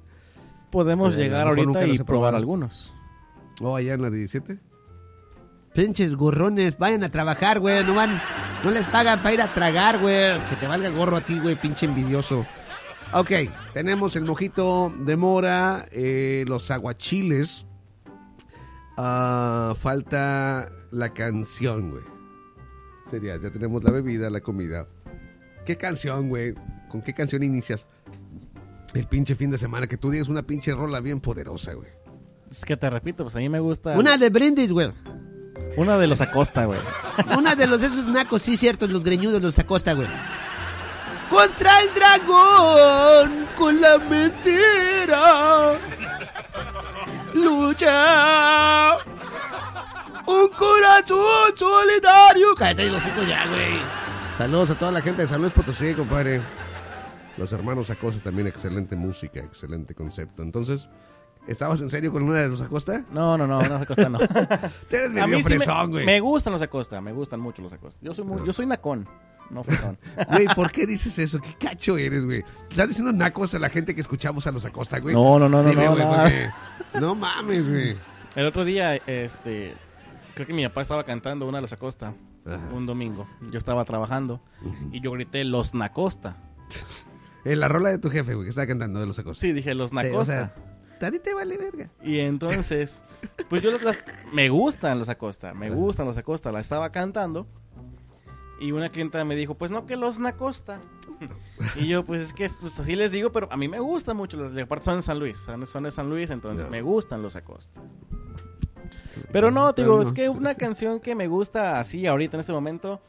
Podemos 0.70 1.14
Eh, 1.16 1.24
llegar 1.24 1.46
ahorita 1.48 1.86
y 1.86 1.98
probar 1.98 2.34
algunos. 2.36 2.90
O 3.60 3.76
allá 3.76 3.92
en 3.94 4.00
la 4.02 4.08
17. 4.10 4.58
Pinches 5.74 6.16
gorrones, 6.16 6.78
vayan 6.78 7.02
a 7.02 7.10
trabajar, 7.10 7.58
güey. 7.58 7.82
No 7.84 7.94
van, 7.94 8.20
no 8.62 8.70
les 8.70 8.86
pagan 8.86 9.18
para 9.22 9.34
ir 9.34 9.42
a 9.42 9.52
tragar, 9.52 9.98
güey. 9.98 10.38
Que 10.48 10.56
te 10.56 10.66
valga 10.66 10.88
gorro 10.90 11.16
a 11.16 11.20
ti, 11.22 11.38
güey, 11.40 11.60
pinche 11.60 11.86
envidioso. 11.86 12.46
Ok, 13.14 13.30
tenemos 13.74 14.16
el 14.16 14.24
mojito 14.24 14.92
de 15.04 15.16
mora, 15.16 15.86
eh, 15.90 16.44
los 16.48 16.70
aguachiles. 16.70 17.66
Ah, 18.96 19.74
falta 19.78 20.70
la 20.90 21.12
canción, 21.12 21.90
güey. 21.90 22.04
Sería, 23.08 23.38
ya 23.40 23.50
tenemos 23.50 23.84
la 23.84 23.90
bebida, 23.90 24.30
la 24.30 24.40
comida. 24.40 24.86
¿Qué 25.66 25.76
canción, 25.76 26.30
güey? 26.30 26.54
¿Con 26.88 27.02
qué 27.02 27.12
canción 27.12 27.42
inicias 27.42 27.86
el 28.94 29.06
pinche 29.06 29.34
fin 29.34 29.50
de 29.50 29.58
semana? 29.58 29.86
Que 29.86 29.98
tú 29.98 30.10
digas 30.10 30.28
una 30.28 30.42
pinche 30.42 30.72
rola 30.72 31.00
bien 31.00 31.20
poderosa, 31.20 31.74
güey. 31.74 31.88
Es 32.50 32.64
que 32.64 32.76
te 32.76 32.88
repito, 32.88 33.24
pues 33.24 33.36
a 33.36 33.38
mí 33.38 33.48
me 33.48 33.60
gusta. 33.60 33.92
Una 33.98 34.16
de 34.16 34.30
brindis, 34.30 34.72
güey. 34.72 34.90
una 35.76 35.98
de 35.98 36.06
los 36.06 36.20
Acosta, 36.22 36.64
güey. 36.64 36.80
Una 37.36 37.54
de 37.56 37.66
los 37.66 37.82
esos 37.82 38.06
nacos, 38.06 38.40
sí, 38.42 38.56
cierto, 38.56 38.86
los 38.86 39.04
greñudos, 39.04 39.42
los 39.42 39.58
acosta, 39.58 39.92
güey. 39.92 40.08
Contra 41.32 41.80
el 41.80 41.94
dragón, 41.94 43.48
con 43.56 43.80
la 43.80 43.96
mentira. 43.96 45.78
Lucha. 47.32 48.98
Un 50.26 50.48
corazón 50.48 51.56
solidario. 51.56 52.54
Cállate 52.54 52.90
los 52.90 53.06
hijos 53.06 53.26
ya, 53.26 53.46
güey. 53.48 53.80
Saludos 54.36 54.72
a 54.72 54.78
toda 54.78 54.92
la 54.92 55.00
gente 55.00 55.22
de 55.22 55.28
San 55.28 55.40
Luis 55.40 55.54
Potosí, 55.54 55.94
compadre. 55.94 56.42
Los 57.38 57.50
hermanos 57.54 57.88
Acosta 57.88 58.22
también, 58.22 58.46
excelente 58.46 58.94
música, 58.94 59.40
excelente 59.40 59.94
concepto. 59.94 60.42
Entonces, 60.42 60.90
¿estabas 61.46 61.80
en 61.80 61.88
serio 61.88 62.12
con 62.12 62.24
una 62.24 62.40
de 62.40 62.48
los 62.48 62.60
Acosta? 62.60 63.06
No, 63.10 63.38
no, 63.38 63.46
no, 63.46 63.62
no, 63.62 63.76
Acosta 63.76 64.10
no. 64.10 64.18
Tú 64.90 64.96
eres 64.96 65.10
medio 65.10 65.38
sí 65.38 65.54
me, 65.58 65.86
güey. 65.86 66.04
me 66.04 66.20
gustan 66.20 66.52
los 66.52 66.60
Acosta, 66.60 67.00
me 67.00 67.12
gustan 67.12 67.40
mucho 67.40 67.62
los 67.62 67.72
Acosta. 67.72 67.98
Yo 68.04 68.12
soy 68.12 68.26
muy, 68.26 68.46
yo 68.46 68.52
soy 68.52 68.66
nacón, 68.66 69.08
no 69.52 69.62
fresón. 69.64 69.98
Güey, 70.30 70.46
¿por 70.54 70.70
qué 70.72 70.86
dices 70.86 71.18
eso? 71.18 71.40
¿Qué 71.40 71.54
cacho 71.54 71.96
eres, 71.98 72.24
güey? 72.24 72.42
¿Estás 72.70 72.88
diciendo 72.88 73.12
nacos 73.12 73.54
a 73.54 73.58
la 73.58 73.68
gente 73.68 73.94
que 73.94 74.00
escuchamos 74.00 74.46
a 74.46 74.50
los 74.52 74.64
Acosta, 74.64 74.98
güey? 74.98 75.14
No, 75.14 75.38
no, 75.38 75.48
no, 75.48 75.62
no, 75.62 75.68
Dime, 75.70 75.84
no, 75.84 75.92
güey, 75.92 76.04
nada. 76.04 76.22
porque- 76.24 77.00
No 77.00 77.14
mames, 77.14 77.68
güey. 77.70 77.96
El 78.34 78.46
otro 78.46 78.64
día, 78.64 78.96
este, 78.96 79.74
creo 80.34 80.46
que 80.46 80.52
mi 80.54 80.64
papá 80.66 80.82
estaba 80.82 81.04
cantando 81.04 81.46
una 81.46 81.58
de 81.58 81.62
los 81.62 81.72
Acosta 81.72 82.14
Ajá. 82.46 82.70
un 82.72 82.86
domingo. 82.86 83.28
Yo 83.50 83.58
estaba 83.58 83.84
trabajando 83.84 84.40
y 84.90 85.00
yo 85.00 85.12
grité 85.12 85.44
los 85.44 85.74
Nacosta. 85.74 86.36
En 87.44 87.60
la 87.60 87.68
rola 87.68 87.90
de 87.90 87.98
tu 87.98 88.08
jefe, 88.08 88.34
güey, 88.34 88.46
que 88.46 88.50
estaba 88.50 88.66
cantando 88.66 89.00
de 89.00 89.06
los 89.06 89.18
Acosta. 89.18 89.40
Sí, 89.40 89.52
dije 89.52 89.74
los 89.74 89.90
Te- 89.90 89.96
Nacosta. 89.96 90.18
o 90.18 90.24
sea, 90.24 90.54
a 91.08 91.10
ti 91.10 91.18
te 91.18 91.34
vale 91.34 91.58
verga. 91.58 91.90
Y 92.02 92.20
entonces, 92.20 93.02
pues 93.50 93.60
yo 93.62 93.70
los- 93.72 93.82
las- 93.82 94.04
me 94.32 94.48
gustan 94.48 94.98
los 94.98 95.08
Acosta, 95.08 95.52
me 95.52 95.68
gustan 95.70 96.06
los 96.06 96.16
Acosta, 96.16 96.52
la 96.52 96.60
estaba 96.60 96.90
cantando 96.92 97.46
y 98.62 98.72
una 98.72 98.88
clienta 98.90 99.24
me 99.24 99.34
dijo, 99.36 99.54
pues 99.54 99.70
no 99.70 99.86
que 99.86 99.96
los 99.96 100.18
Nacosta. 100.18 100.80
Y 101.76 101.86
yo, 101.86 102.04
pues 102.04 102.20
es 102.20 102.32
que 102.32 102.50
pues 102.60 102.78
así 102.80 102.96
les 102.96 103.12
digo, 103.12 103.30
pero 103.30 103.48
a 103.52 103.56
mí 103.56 103.68
me 103.68 103.78
gustan 103.78 104.16
mucho 104.16 104.36
los, 104.36 104.56
aparte 104.56 104.84
son 104.84 104.96
de 104.96 105.02
San 105.02 105.18
Luis, 105.18 105.38
son, 105.38 105.84
de 105.84 105.90
San 105.90 106.10
Luis, 106.10 106.30
entonces 106.30 106.68
me 106.68 106.82
gustan 106.82 107.22
los 107.22 107.36
Acosta. 107.36 107.80
Pero 109.30 109.50
no, 109.50 109.72
te 109.72 109.82
digo, 109.82 109.96
no. 109.96 110.02
es 110.02 110.12
que 110.12 110.28
una 110.28 110.54
canción 110.54 110.98
que 110.98 111.14
me 111.14 111.28
gusta 111.28 111.78
así 111.78 112.06
ahorita 112.06 112.36
en 112.36 112.40
este 112.40 112.52
momento 112.52 113.00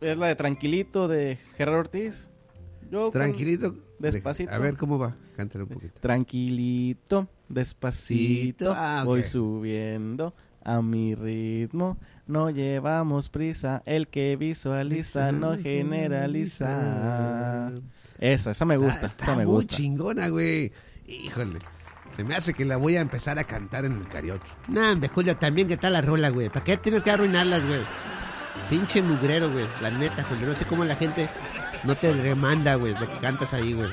es 0.00 0.16
la 0.16 0.28
de 0.28 0.36
Tranquilito 0.36 1.08
de 1.08 1.38
Gerardo 1.56 1.80
Ortiz. 1.80 2.30
Yo 2.90 3.04
con- 3.04 3.12
Tranquilito. 3.12 3.74
Despacito. 3.98 4.52
A 4.52 4.58
ver 4.58 4.76
cómo 4.76 4.98
va. 4.98 5.14
Cántale 5.36 5.64
un 5.64 5.70
poquito. 5.70 6.00
Tranquilito, 6.00 7.28
despacito, 7.48 8.72
Ah, 8.74 9.02
voy 9.04 9.24
subiendo 9.24 10.32
a 10.64 10.82
mi 10.82 11.14
ritmo. 11.14 11.98
No 12.26 12.50
llevamos 12.50 13.28
prisa, 13.28 13.82
el 13.86 14.08
que 14.08 14.36
visualiza 14.36 15.32
no 15.32 15.56
generaliza. 15.58 17.70
Esa, 18.18 18.50
esa 18.50 18.64
me 18.64 18.76
gusta, 18.76 19.06
Está, 19.06 19.24
esa 19.24 19.36
me 19.36 19.44
muy 19.46 19.54
gusta. 19.56 19.76
chingona, 19.76 20.28
güey. 20.28 20.72
Híjole. 21.06 21.58
Se 22.16 22.24
me 22.24 22.34
hace 22.34 22.52
que 22.54 22.64
la 22.64 22.76
voy 22.76 22.96
a 22.96 23.00
empezar 23.00 23.38
a 23.38 23.44
cantar 23.44 23.84
en 23.84 23.92
el 23.92 24.08
karaoke. 24.08 24.46
Nah, 24.68 24.92
hombre, 24.92 25.08
Julio, 25.08 25.36
también 25.36 25.68
que 25.68 25.76
tal 25.76 25.92
la 25.94 26.00
rola, 26.00 26.28
güey. 26.30 26.48
¿Para 26.48 26.64
qué 26.64 26.76
tienes 26.76 27.02
que 27.02 27.10
arruinarlas, 27.12 27.64
güey? 27.64 27.80
Pinche 28.68 29.00
mugrero, 29.00 29.50
güey. 29.50 29.66
La 29.80 29.90
neta, 29.90 30.24
Julio. 30.24 30.48
No 30.48 30.54
sé 30.56 30.64
cómo 30.66 30.84
la 30.84 30.96
gente 30.96 31.28
no 31.84 31.96
te 31.96 32.12
remanda, 32.12 32.74
güey, 32.74 32.94
lo 32.94 33.08
que 33.08 33.18
cantas 33.20 33.54
ahí, 33.54 33.72
güey. 33.74 33.90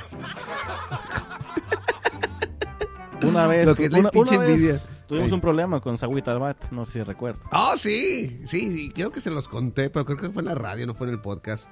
Una 3.24 3.48
vez, 3.48 3.66
Lo 3.66 3.76
que 3.76 3.86
es 3.86 3.92
la 3.92 4.00
una, 4.00 4.12
pinche 4.12 4.38
una 4.38 4.46
vez 4.46 4.60
envidia. 4.62 4.80
tuvimos 5.08 5.32
un 5.32 5.42
problema 5.42 5.80
con 5.82 5.98
Sagüita 5.98 6.32
Albat, 6.32 6.72
no 6.72 6.86
sé 6.86 6.94
si 6.94 7.04
recuerdas. 7.04 7.42
Oh, 7.52 7.76
sí, 7.76 8.42
sí, 8.46 8.72
sí, 8.72 8.92
creo 8.94 9.12
que 9.12 9.22
se 9.22 9.32
los 9.32 9.48
conté, 9.48 9.90
pero 9.90 10.06
creo 10.06 10.18
que 10.18 10.30
fue 10.30 10.42
en 10.44 10.48
la 10.50 10.56
radio, 10.56 10.86
no 10.86 10.94
fue 10.94 11.08
en 11.08 11.14
el 11.14 11.20
podcast. 11.22 11.68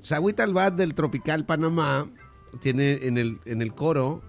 Sagüita 0.00 0.42
Albat 0.42 0.74
del 0.74 0.94
Tropical 0.94 1.46
Panamá 1.46 2.08
tiene 2.60 3.06
en 3.06 3.18
el, 3.18 3.38
en 3.44 3.62
el 3.62 3.72
coro. 3.74 4.22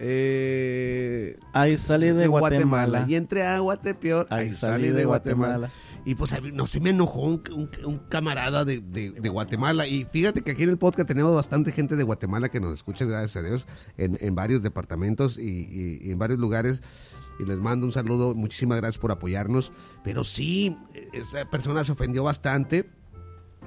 Eh, 0.00 1.38
Ahí 1.52 1.76
salí 1.78 2.10
de, 2.12 2.26
Guatemala. 2.26 3.06
Y 3.08 3.14
entre 3.14 3.46
a 3.46 3.58
Guatepeor, 3.58 4.26
ahí, 4.30 4.52
salí 4.52 4.88
de 4.90 5.04
Guatemala. 5.04 5.70
Y 6.04 6.14
pues 6.14 6.32
no 6.54 6.66
se 6.66 6.80
me 6.80 6.90
enojó 6.90 7.20
un, 7.22 7.42
un- 7.54 7.70
un 7.84 7.98
camarada 8.08 8.64
de, 8.64 8.80
de- 8.80 9.10
de 9.12 9.28
Guatemala. 9.28 9.86
Y 9.86 10.06
fíjate 10.10 10.42
que 10.42 10.52
aquí 10.52 10.62
en 10.62 10.70
el 10.70 10.78
podcast 10.78 11.06
tenemos 11.08 11.34
bastante 11.34 11.72
gente 11.72 11.96
de 11.96 12.04
Guatemala 12.04 12.48
que 12.48 12.60
nos 12.60 12.72
escucha, 12.72 13.04
gracias 13.04 13.36
a 13.36 13.46
Dios, 13.46 13.66
en, 13.98 14.16
en 14.20 14.34
varios 14.34 14.62
departamentos 14.62 15.38
y, 15.38 15.42
y- 15.42 15.98
y 16.02 16.10
en 16.12 16.18
varios 16.18 16.38
lugares. 16.38 16.82
Y 17.40 17.44
les 17.44 17.58
mando 17.58 17.86
un 17.86 17.92
saludo, 17.92 18.34
muchísimas 18.34 18.78
gracias 18.78 18.98
por 18.98 19.12
apoyarnos. 19.12 19.72
Pero 20.02 20.24
sí, 20.24 20.76
esa 21.12 21.44
persona 21.50 21.84
se 21.84 21.92
ofendió 21.92 22.24
bastante 22.24 22.88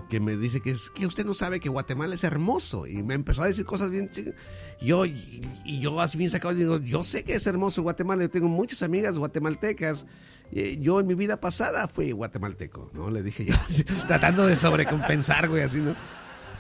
que 0.10 0.20
me 0.20 0.36
dice 0.38 0.62
que 0.62 0.72
es 0.72 0.90
que 0.90 1.06
usted 1.06 1.26
no 1.26 1.34
sabe 1.34 1.60
que 1.60 1.70
Guatemala 1.70 2.16
es 2.16 2.24
hermoso. 2.24 2.86
Y 2.88 3.02
me 3.04 3.14
empezó 3.14 3.44
a 3.44 3.48
decir 3.48 3.66
cosas 3.66 3.90
bien 3.90 4.10
ching- 4.10 4.34
yo 4.82 5.06
y, 5.06 5.42
y 5.66 5.80
yo 5.80 6.00
así 6.02 6.18
bien 6.18 6.30
sacado 6.30 6.54
digo 6.54 6.78
yo 6.80 7.04
sé 7.04 7.24
que 7.24 7.34
es 7.36 7.46
hermoso 7.48 7.82
Guatemala 7.82 8.24
yo 8.24 8.30
tengo 8.30 8.48
muchas 8.48 8.82
amigas 8.84 9.18
guatemaltecas 9.18 10.06
Eh, 10.54 10.78
yo 10.82 11.00
en 11.00 11.08
mi 11.08 11.14
vida 11.14 11.40
pasada 11.40 11.88
fui 11.88 12.12
guatemalteco 12.12 12.92
no 12.94 13.10
le 13.10 13.24
dije 13.24 13.46
yo 13.46 13.54
así, 13.66 13.84
tratando 14.08 14.46
de 14.48 14.56
sobrecompensar 14.58 15.48
güey 15.48 15.64
así 15.64 15.78
no 15.80 15.96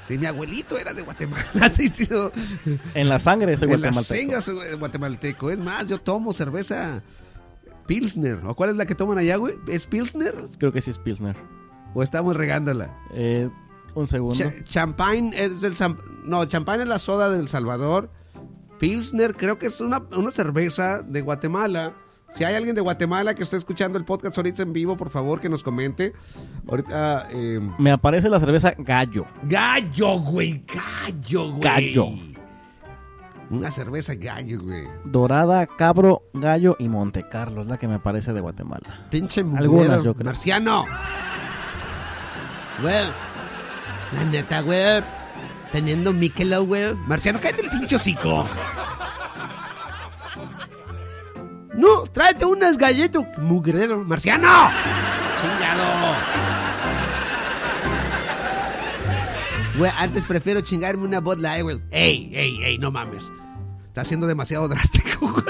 sí 0.08 0.17
mi 0.17 0.28
abuelito 0.28 0.78
era 0.78 0.94
de 0.94 1.02
Guatemala 1.02 1.70
sí, 1.74 1.89
sí, 1.89 2.08
no. 2.10 2.32
En 2.94 3.10
la 3.10 3.20
sangre 3.20 3.58
soy 3.58 3.70
en 3.72 3.82
la 3.82 3.91
guatemalteco. 3.91 4.41
soy 4.41 4.76
guatemalteco. 4.78 5.52
Es 5.52 5.60
más 5.60 5.88
yo 5.89 6.00
tomo 6.00 6.32
cerveza 6.32 7.02
Pilsner 7.88 8.39
¿o 8.46 8.56
cuál 8.56 8.70
es 8.70 8.76
la 8.78 8.86
que 8.86 8.96
toman 8.96 9.17
allá 9.17 9.36
güey 9.38 9.56
es 9.67 9.88
Pilsner 9.88 10.36
Creo 10.58 10.72
que 10.72 10.82
sí 10.82 10.91
es 10.91 10.98
Pilsner. 11.00 11.36
O 11.93 12.04
estamos 12.04 12.36
regándola 12.36 12.97
Eh, 13.13 13.49
un 13.95 14.08
segundo. 14.08 14.36
Cha- 14.38 14.63
champagne 14.63 15.32
es 15.36 15.62
Sam- 15.77 15.97
no, 16.25 16.45
champagne 16.45 16.84
es 16.84 16.89
la 16.89 16.99
soda 16.99 17.30
del 17.30 17.47
Salvador. 17.49 18.10
Pilsner 18.80 19.36
creo 19.36 19.60
que 19.60 19.67
es 19.67 19.80
una, 19.82 20.01
una 20.17 20.32
cerveza 20.32 21.01
de 21.04 21.21
Guatemala. 21.21 21.93
Si 22.34 22.45
hay 22.45 22.56
alguien 22.56 22.73
de 22.75 22.82
Guatemala 22.82 23.34
que 23.36 23.43
esté 23.43 23.58
escuchando 23.58 23.97
el 23.97 24.06
podcast 24.06 24.38
ahorita 24.38 24.63
en 24.63 24.71
vivo, 24.71 24.95
por 24.95 25.10
favor 25.10 25.41
que 25.41 25.49
nos 25.49 25.62
comente. 25.63 26.13
Ahorita 26.67 27.27
eh, 27.32 27.60
Me 27.77 27.91
aparece 27.91 28.30
la 28.30 28.39
cerveza 28.39 28.73
Gallo. 28.77 29.25
gallo, 29.43 30.19
güey, 30.19 30.63
gallo, 30.65 31.49
güey. 31.51 31.62
Gallo. 31.62 32.08
Una 33.49 33.69
cerveza 33.69 34.15
gallo, 34.15 34.62
güey. 34.62 34.86
Dorada, 35.04 35.67
Cabro, 35.67 36.23
Gallo 36.34 36.77
y 36.80 36.88
Monte 36.88 37.27
Carlo 37.30 37.62
es 37.62 37.67
la 37.67 37.77
que 37.77 37.86
me 37.89 37.95
aparece 37.95 38.32
de 38.32 38.39
Guatemala. 38.39 39.08
Pinche 39.12 39.41
Algunas, 39.41 40.01
yo 40.01 40.13
creo. 40.15 40.25
Marciano. 40.27 40.86
Güey. 42.82 43.12
La 44.13 44.24
neta, 44.30 44.62
güey. 44.62 45.04
Teniendo 45.72 46.12
Michelob, 46.13 46.67
güey. 46.67 46.96
Marciano, 47.08 47.39
cállate 47.39 47.63
el 47.63 47.70
pinche 47.70 47.96
hocico. 47.96 48.48
No, 51.74 52.04
tráete 52.04 52.46
unas 52.46 52.78
galletas. 52.78 53.26
Mugrero. 53.38 54.04
Marciano. 54.04 54.70
Chingado. 55.41 56.15
Güey, 59.78 59.91
antes 59.98 60.26
prefiero 60.26 60.62
chingarme 60.62 61.06
una 61.06 61.22
Bud 61.22 61.39
Light, 61.39 61.63
güey. 61.63 61.82
Ey, 61.91 62.30
ey, 62.34 62.63
ey, 62.63 62.78
no 62.78 62.91
mames. 62.91 63.32
Está 63.88 64.04
siendo 64.04 64.28
demasiado 64.28 64.67
drástico. 64.67 65.34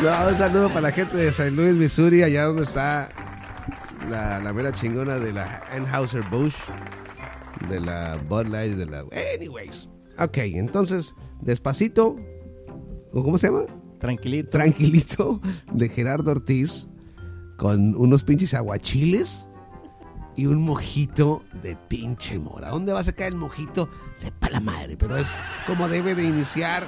No, 0.00 0.28
un 0.28 0.36
saludo 0.36 0.68
para 0.68 0.82
la 0.82 0.92
gente 0.92 1.16
de 1.16 1.32
San 1.32 1.56
Luis, 1.56 1.72
Missouri, 1.72 2.22
allá 2.22 2.44
donde 2.44 2.64
está 2.64 3.08
la, 4.08 4.40
la 4.40 4.52
mera 4.52 4.72
chingona 4.72 5.18
de 5.18 5.32
la 5.32 5.62
Anheuser 5.72 6.22
Busch, 6.30 6.54
de 7.68 7.80
la 7.80 8.16
Bud 8.28 8.46
Light, 8.46 8.76
de 8.76 8.86
la... 8.86 9.04
Anyways, 9.34 9.88
Ok, 10.18 10.38
entonces, 10.38 11.14
despacito. 11.40 12.14
¿o 13.12 13.22
¿Cómo 13.22 13.38
se 13.38 13.48
llama? 13.48 13.64
Tranquilito. 13.98 14.50
Tranquilito 14.50 15.40
de 15.72 15.88
Gerardo 15.88 16.30
Ortiz 16.30 16.88
con 17.56 17.94
unos 17.96 18.24
pinches 18.24 18.54
aguachiles 18.54 19.46
y 20.36 20.46
un 20.46 20.62
mojito 20.62 21.42
de 21.62 21.76
pinche 21.76 22.38
mora. 22.38 22.70
¿Dónde 22.70 22.92
va 22.92 23.00
a 23.00 23.04
sacar 23.04 23.28
el 23.28 23.36
mojito? 23.36 23.88
Sepa 24.14 24.50
la 24.50 24.60
madre, 24.60 24.96
pero 24.96 25.16
es 25.16 25.38
como 25.66 25.88
debe 25.88 26.14
de 26.14 26.24
iniciar 26.24 26.86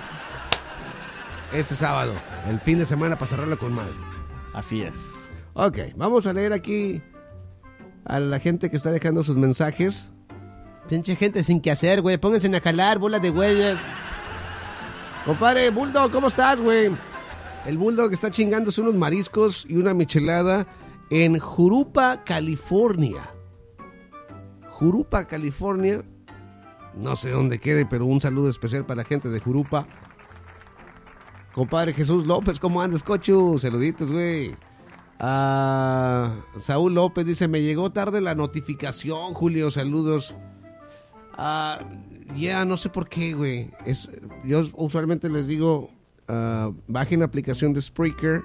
este 1.53 1.75
sábado, 1.77 2.15
el 2.49 2.61
fin 2.61 2.79
de 2.79 2.87
semana 2.87 3.17
para 3.17 3.31
cerrarlo 3.31 3.59
con 3.59 3.73
madre. 3.73 3.95
Así 4.53 4.83
es. 4.83 4.97
Ok, 5.59 5.79
vamos 5.97 6.27
a 6.27 6.35
leer 6.35 6.53
aquí 6.53 7.01
a 8.05 8.21
la 8.21 8.39
gente 8.39 8.69
que 8.69 8.77
está 8.77 8.93
dejando 8.93 9.23
sus 9.23 9.39
mensajes. 9.39 10.13
Pinche 10.87 11.17
gente 11.17 11.43
sin 11.43 11.63
que 11.63 11.71
hacer, 11.71 12.03
güey. 12.03 12.19
Pónganse 12.19 12.55
a 12.55 12.61
jalar, 12.61 12.99
bola 12.99 13.19
de 13.21 13.31
güeyes. 13.31 13.79
Compadre, 15.25 15.71
Bulldog, 15.71 16.13
¿cómo 16.13 16.29
estás, 16.29 16.61
güey? 16.61 16.95
El 17.65 17.79
Bulldog 17.79 18.13
está 18.13 18.31
chingándose 18.31 18.83
unos 18.83 18.97
mariscos 18.97 19.65
y 19.67 19.77
una 19.77 19.95
michelada 19.95 20.67
en 21.09 21.39
Jurupa, 21.39 22.23
California. 22.23 23.23
Jurupa, 24.69 25.25
California. 25.25 26.05
No 26.95 27.17
sé 27.17 27.31
dónde 27.31 27.61
quede, 27.61 27.87
pero 27.87 28.05
un 28.05 28.21
saludo 28.21 28.51
especial 28.51 28.85
para 28.85 28.99
la 28.99 29.05
gente 29.05 29.31
de 29.31 29.41
Jurupa. 29.41 29.87
Compadre 31.55 31.95
Jesús 31.95 32.27
López, 32.27 32.61
¿cómo 32.61 32.83
andas, 32.83 33.03
cochu? 33.03 33.59
Saluditos, 33.59 34.13
güey. 34.13 34.55
Ah, 35.19 36.37
Saúl 36.57 36.95
López 36.95 37.25
dice, 37.25 37.49
me 37.49 37.63
llegó 37.63 37.91
tarde 37.91 38.21
la 38.21 38.35
notificación, 38.35 39.35
Julio, 39.35 39.71
saludos. 39.71 40.35
Ah, 41.33 41.81
ya, 42.37 42.65
no 42.65 42.77
sé 42.77 42.91
por 42.91 43.09
qué, 43.09 43.33
güey. 43.33 43.71
Es, 43.85 44.11
yo 44.45 44.63
usualmente 44.75 45.31
les 45.31 45.49
digo, 45.49 45.91
ah, 46.29 46.71
bajen 46.87 47.21
la 47.21 47.27
aplicación 47.27 47.73
de 47.73 47.81
Spreaker, 47.81 48.43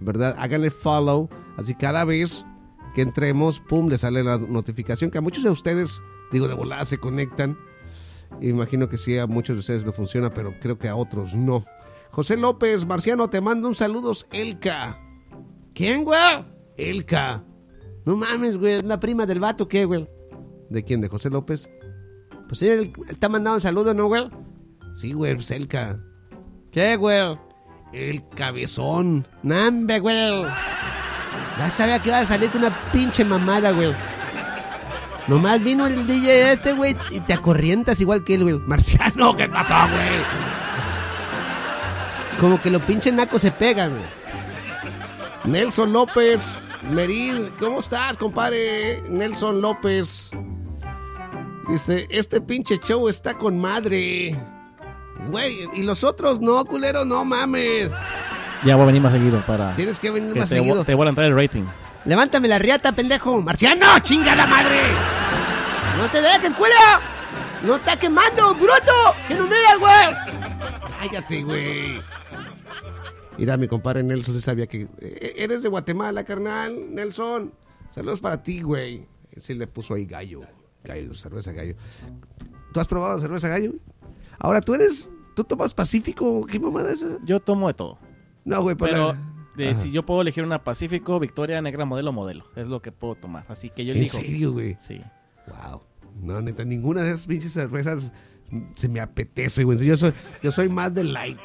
¿verdad? 0.00 0.36
Háganle 0.38 0.70
follow, 0.70 1.28
así 1.56 1.74
cada 1.74 2.04
vez 2.04 2.44
que 2.94 3.02
entremos, 3.02 3.60
pum, 3.60 3.88
le 3.88 3.98
sale 3.98 4.22
la 4.22 4.38
notificación, 4.38 5.10
que 5.10 5.18
a 5.18 5.22
muchos 5.22 5.42
de 5.42 5.50
ustedes, 5.50 6.00
digo, 6.32 6.46
de 6.48 6.54
volada 6.54 6.84
se 6.84 6.98
conectan. 6.98 7.58
Imagino 8.40 8.88
que 8.88 8.98
sí, 8.98 9.18
a 9.18 9.26
muchos 9.26 9.56
de 9.56 9.60
ustedes 9.60 9.84
no 9.84 9.92
funciona, 9.92 10.32
pero 10.32 10.54
creo 10.60 10.78
que 10.78 10.88
a 10.88 10.94
otros 10.94 11.34
no. 11.34 11.64
José 12.10 12.36
López, 12.36 12.86
Marciano, 12.86 13.28
te 13.28 13.40
mando 13.40 13.68
un 13.68 13.74
saludos, 13.74 14.26
Elka. 14.30 15.07
¿Quién, 15.78 16.02
güey? 16.02 16.44
Elka. 16.76 17.44
No 18.04 18.16
mames, 18.16 18.58
güey. 18.58 18.72
¿Es 18.72 18.82
la 18.82 18.98
prima 18.98 19.26
del 19.26 19.38
vato 19.38 19.68
qué, 19.68 19.84
güey? 19.84 20.08
¿De 20.70 20.82
quién? 20.82 21.00
¿De 21.00 21.06
José 21.06 21.30
López? 21.30 21.68
Pues 22.48 22.62
él, 22.62 22.92
él 23.08 23.16
te 23.16 23.26
ha 23.26 23.28
mandado 23.28 23.54
un 23.54 23.60
saludo, 23.60 23.94
¿no, 23.94 24.08
güey? 24.08 24.28
Sí, 24.92 25.12
güey, 25.12 25.36
pues 25.36 25.52
Elka. 25.52 26.00
¿Qué, 26.72 26.96
güey? 26.96 27.38
El 27.92 28.28
cabezón. 28.30 29.24
Nambe, 29.44 30.00
güey. 30.00 30.42
Ya 31.58 31.70
sabía 31.70 32.02
que 32.02 32.08
iba 32.08 32.18
a 32.18 32.26
salir 32.26 32.50
con 32.50 32.62
una 32.64 32.90
pinche 32.90 33.24
mamada, 33.24 33.70
güey. 33.70 33.94
Nomás 35.28 35.62
vino 35.62 35.86
el 35.86 36.08
DJ 36.08 36.54
este, 36.54 36.72
güey, 36.72 36.96
y 37.12 37.20
te 37.20 37.34
acorrientas 37.34 38.00
igual 38.00 38.24
que 38.24 38.34
él, 38.34 38.42
güey. 38.42 38.58
Marciano, 38.58 39.36
¿qué 39.36 39.48
pasó, 39.48 39.74
güey? 39.92 40.08
Como 42.40 42.60
que 42.60 42.68
lo 42.68 42.84
pinche 42.84 43.12
naco 43.12 43.38
se 43.38 43.52
pega, 43.52 43.86
güey. 43.86 44.17
Nelson 45.48 45.94
López, 45.94 46.62
Merid, 46.82 47.48
¿cómo 47.58 47.80
estás, 47.80 48.18
compadre? 48.18 49.02
Nelson 49.08 49.62
López. 49.62 50.30
Dice, 51.70 52.06
este 52.10 52.42
pinche 52.42 52.78
show 52.78 53.08
está 53.08 53.32
con 53.34 53.58
madre. 53.58 54.38
Güey, 55.30 55.66
y 55.74 55.82
los 55.84 56.04
otros 56.04 56.40
no, 56.40 56.62
culero, 56.66 57.06
no 57.06 57.24
mames. 57.24 57.92
Ya 58.62 58.74
voy 58.74 58.82
a 58.82 58.86
venir 58.86 59.00
más 59.00 59.12
seguido 59.12 59.40
para 59.46 59.74
Tienes 59.74 59.98
que 59.98 60.10
venir 60.10 60.34
que 60.34 60.40
más 60.40 60.48
te, 60.50 60.56
seguido. 60.56 60.84
te 60.84 60.94
vuelva 60.94 61.08
a 61.08 61.12
entrar 61.12 61.26
el 61.26 61.34
rating. 61.36 61.64
Levántame 62.04 62.46
la 62.48 62.58
riata, 62.58 62.92
pendejo. 62.92 63.40
¡Marciano, 63.40 63.98
chinga 64.00 64.34
la 64.34 64.46
madre! 64.46 64.80
¡No 65.96 66.10
te 66.10 66.20
dejes, 66.20 66.52
Julio! 66.54 66.76
¡No 67.62 67.76
está 67.76 67.96
quemando, 67.98 68.54
bruto! 68.54 69.14
¡Que 69.26 69.34
no 69.34 69.44
miras, 69.44 69.78
güey! 69.78 70.14
Cállate, 71.00 71.42
güey. 71.42 72.02
Mira, 73.38 73.56
mi 73.56 73.68
compadre 73.68 74.02
Nelson 74.02 74.34
sí 74.34 74.40
sabía 74.40 74.66
que... 74.66 74.88
eh, 75.00 75.34
Eres 75.36 75.62
de 75.62 75.68
Guatemala, 75.68 76.24
carnal, 76.24 76.94
Nelson. 76.94 77.52
Saludos 77.90 78.20
para 78.20 78.42
ti, 78.42 78.60
güey. 78.62 79.06
Sí 79.40 79.54
le 79.54 79.66
puso 79.66 79.94
ahí 79.94 80.04
gallo. 80.06 80.40
Gallo, 80.84 81.14
cerveza 81.14 81.52
gallo. 81.52 81.74
¿Tú 82.72 82.80
has 82.80 82.86
probado 82.88 83.18
cerveza 83.18 83.48
gallo? 83.48 83.72
Ahora, 84.38 84.60
¿tú 84.60 84.74
eres... 84.74 85.10
¿Tú 85.34 85.44
tomas 85.44 85.72
Pacífico? 85.72 86.44
¿Qué 86.46 86.58
mamada 86.58 86.90
es 86.90 87.02
esa? 87.02 87.18
Yo 87.24 87.38
tomo 87.38 87.68
de 87.68 87.74
todo. 87.74 87.98
No, 88.44 88.60
güey, 88.62 88.74
para... 88.74 88.92
Pero 88.92 89.16
de- 89.56 89.70
Ajá. 89.70 89.80
si 89.80 89.92
yo 89.92 90.04
puedo 90.04 90.20
elegir 90.22 90.42
una 90.44 90.64
Pacífico, 90.64 91.20
Victoria, 91.20 91.62
Negra, 91.62 91.84
Modelo, 91.84 92.12
Modelo. 92.12 92.44
Es 92.56 92.66
lo 92.66 92.82
que 92.82 92.90
puedo 92.90 93.14
tomar. 93.14 93.44
Así 93.48 93.70
que 93.70 93.84
yo 93.84 93.92
¿En 93.92 93.98
elijo. 94.00 94.18
serio, 94.18 94.52
güey? 94.52 94.76
Sí. 94.80 95.00
Wow. 95.46 95.82
No, 96.22 96.40
neta, 96.42 96.64
ninguna 96.64 97.02
de 97.02 97.10
esas 97.12 97.26
pinches 97.28 97.52
cervezas 97.52 98.12
se 98.74 98.88
me 98.88 98.98
apetece, 99.00 99.62
güey. 99.62 99.78
Yo 99.78 99.96
soy, 99.96 100.12
yo 100.42 100.50
soy 100.50 100.68
más 100.68 100.92
de 100.94 101.04
light. 101.04 101.38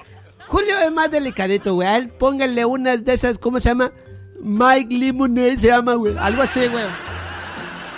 Julio 0.48 0.78
es 0.80 0.92
más 0.92 1.10
delicadito, 1.10 1.74
güey. 1.74 1.88
A 1.88 1.98
él 1.98 2.10
pónganle 2.10 2.66
unas 2.66 3.04
de 3.04 3.14
esas, 3.14 3.38
¿cómo 3.38 3.60
se 3.60 3.70
llama? 3.70 3.92
Mike 4.42 4.94
Lemonade 4.94 5.58
se 5.58 5.68
llama, 5.68 5.96
güey. 5.96 6.18
Algo 6.18 6.42
así, 6.42 6.68
güey. 6.68 6.86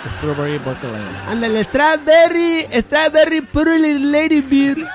Strawberry 0.08 0.58
Lime. 0.58 1.18
Ándale, 1.26 1.64
Strawberry, 1.64 2.66
Strawberry 2.72 3.40
Pearly 3.40 3.98
Lady 3.98 4.40
Beer. 4.40 4.86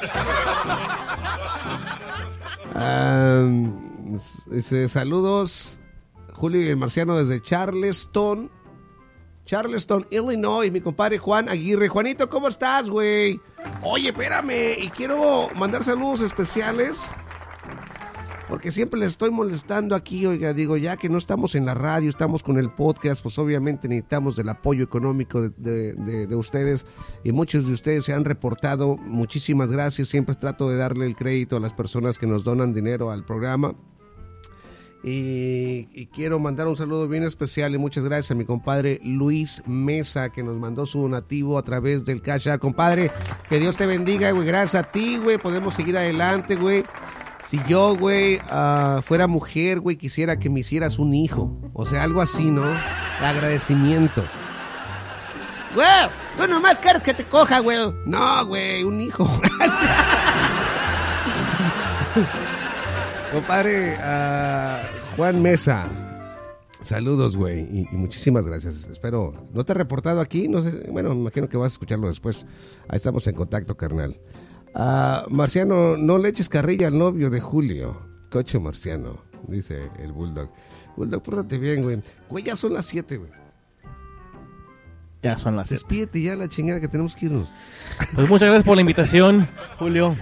Ah, 2.74 3.46
dice, 4.48 4.88
saludos, 4.88 5.78
Julio 6.34 6.62
y 6.62 6.70
el 6.70 6.78
Marciano 6.78 7.18
desde 7.18 7.42
Charleston. 7.42 8.50
Charleston, 9.46 10.08
Illinois, 10.12 10.72
mi 10.72 10.80
compadre 10.80 11.18
Juan 11.18 11.50
Aguirre. 11.50 11.90
Juanito, 11.90 12.30
¿cómo 12.30 12.48
estás, 12.48 12.90
güey? 12.90 13.42
Oye, 13.82 14.10
espérame, 14.10 14.78
y 14.80 14.90
quiero 14.90 15.50
mandar 15.56 15.84
saludos 15.84 16.22
especiales. 16.22 17.02
Porque 18.52 18.70
siempre 18.74 19.00
les 19.00 19.12
estoy 19.12 19.32
molestando 19.32 19.96
aquí, 19.96 20.26
oiga, 20.26 20.52
digo, 20.54 20.76
ya 20.76 20.98
que 20.98 21.08
no 21.08 21.18
estamos 21.18 21.56
en 21.56 21.66
la 21.66 21.74
radio, 21.74 22.10
estamos 22.10 22.44
con 22.44 22.58
el 22.60 22.70
podcast, 22.70 23.24
pues 23.24 23.40
obviamente 23.40 23.88
necesitamos 23.88 24.36
del 24.36 24.50
apoyo 24.50 24.84
económico 24.84 25.42
de, 25.42 25.50
de- 25.56 25.94
de- 25.94 26.28
de 26.28 26.36
ustedes 26.36 26.86
y 27.24 27.32
muchos 27.32 27.66
de 27.66 27.72
ustedes 27.72 28.04
se 28.04 28.12
han 28.14 28.26
reportado, 28.26 28.98
muchísimas 28.98 29.72
gracias, 29.72 30.10
siempre 30.10 30.36
trato 30.36 30.70
de 30.70 30.76
darle 30.76 31.06
el 31.06 31.16
crédito 31.16 31.56
a 31.56 31.60
las 31.62 31.72
personas 31.72 32.18
que 32.18 32.28
nos 32.28 32.44
donan 32.44 32.74
dinero 32.74 33.10
al 33.10 33.24
programa. 33.24 33.74
Y, 35.04 36.08
quiero 36.14 36.38
mandar 36.38 36.68
un 36.68 36.76
saludo 36.76 37.08
bien 37.08 37.24
especial 37.24 37.74
y 37.74 37.78
muchas 37.78 38.04
gracias 38.04 38.32
a 38.32 38.36
mi 38.36 38.46
compadre 38.46 39.00
Luis 39.04 39.64
Mesa 39.66 40.30
que 40.30 40.44
nos 40.44 40.58
mandó 40.58 40.86
su 40.86 41.02
donativo 41.02 41.58
a 41.58 41.64
través 41.64 42.06
del 42.06 42.22
Cash. 42.22 42.48
Compadre, 42.60 43.12
que 43.50 43.60
Dios 43.60 43.78
te 43.78 43.88
bendiga, 43.88 44.30
güey. 44.32 44.46
Gracias 44.46 44.84
a 44.84 44.92
ti, 44.92 45.18
güey. 45.18 45.38
Podemos 45.40 45.74
seguir 45.74 45.98
adelante, 45.98 46.56
güey. 46.56 46.84
Si 47.46 47.60
yo, 47.68 47.96
güey, 47.98 48.40
ah, 48.50 49.02
fuera 49.04 49.28
mujer, 49.28 49.80
güey, 49.80 49.98
quisiera 49.98 50.38
que 50.38 50.50
me 50.50 50.62
hicieras 50.62 51.00
un 51.00 51.14
hijo. 51.14 51.58
O 51.74 51.86
sea, 51.86 52.04
algo 52.04 52.22
así, 52.22 52.50
¿no? 52.52 52.66
De 52.66 53.26
agradecimiento. 53.26 54.24
Güey, 55.74 55.88
tú 56.38 56.48
nomás 56.48 56.80
quieres 56.80 57.02
que 57.02 57.14
te 57.14 57.26
coja, 57.26 57.60
güey. 57.60 57.78
No, 58.06 58.46
güey, 58.46 58.84
un 58.84 59.02
hijo. 59.02 59.26
Compadre 63.32 63.96
ah, 64.02 64.82
Juan 65.16 65.42
Mesa. 65.42 65.88
Saludos, 66.84 67.38
güey, 67.38 67.62
y, 67.72 67.88
y 67.92 67.96
muchísimas 67.96 68.46
gracias. 68.48 68.88
Espero, 68.90 69.34
¿no 69.54 69.64
te 69.64 69.72
he 69.72 69.76
reportado 69.76 70.20
aquí? 70.20 70.48
No 70.48 70.62
sé, 70.62 70.90
bueno, 70.90 71.10
me 71.10 71.22
imagino 71.22 71.48
que 71.48 71.56
vas 71.58 71.72
a 71.72 71.76
escucharlo 71.76 72.08
después. 72.08 72.46
Ahí 72.90 72.98
estamos 72.98 73.26
en 73.28 73.36
contacto, 73.36 73.78
carnal. 73.78 74.20
Ah, 74.74 75.26
Marciano, 75.30 75.98
no 75.98 76.18
le 76.18 76.30
eches 76.30 76.50
carrilla 76.50 76.88
al 76.88 76.98
novio 76.98 77.30
de 77.30 77.40
Julio. 77.42 78.02
Coche 78.30 78.60
Marciano, 78.60 79.22
dice 79.48 79.90
el 80.00 80.12
Bulldog. 80.14 80.50
Bulldog, 80.96 81.22
pórtate 81.24 81.58
bien, 81.58 81.84
güey. 81.84 82.02
Güey, 82.30 82.44
ya 82.44 82.56
son 82.56 82.74
las 82.74 82.86
7, 82.86 83.18
güey. 83.18 83.32
Ya 85.24 85.38
son 85.38 85.56
las 85.56 85.68
siete. 85.68 85.84
Despídete 85.84 86.22
ya 86.22 86.36
la 86.36 86.48
chingada 86.48 86.80
que 86.80 86.88
tenemos 86.88 87.16
que 87.16 87.28
irnos. 87.28 87.54
Pues 88.16 88.28
muchas 88.28 88.48
gracias 88.48 88.66
por 88.66 88.76
la 88.76 88.82
invitación, 88.82 89.48
Julio. 89.78 90.16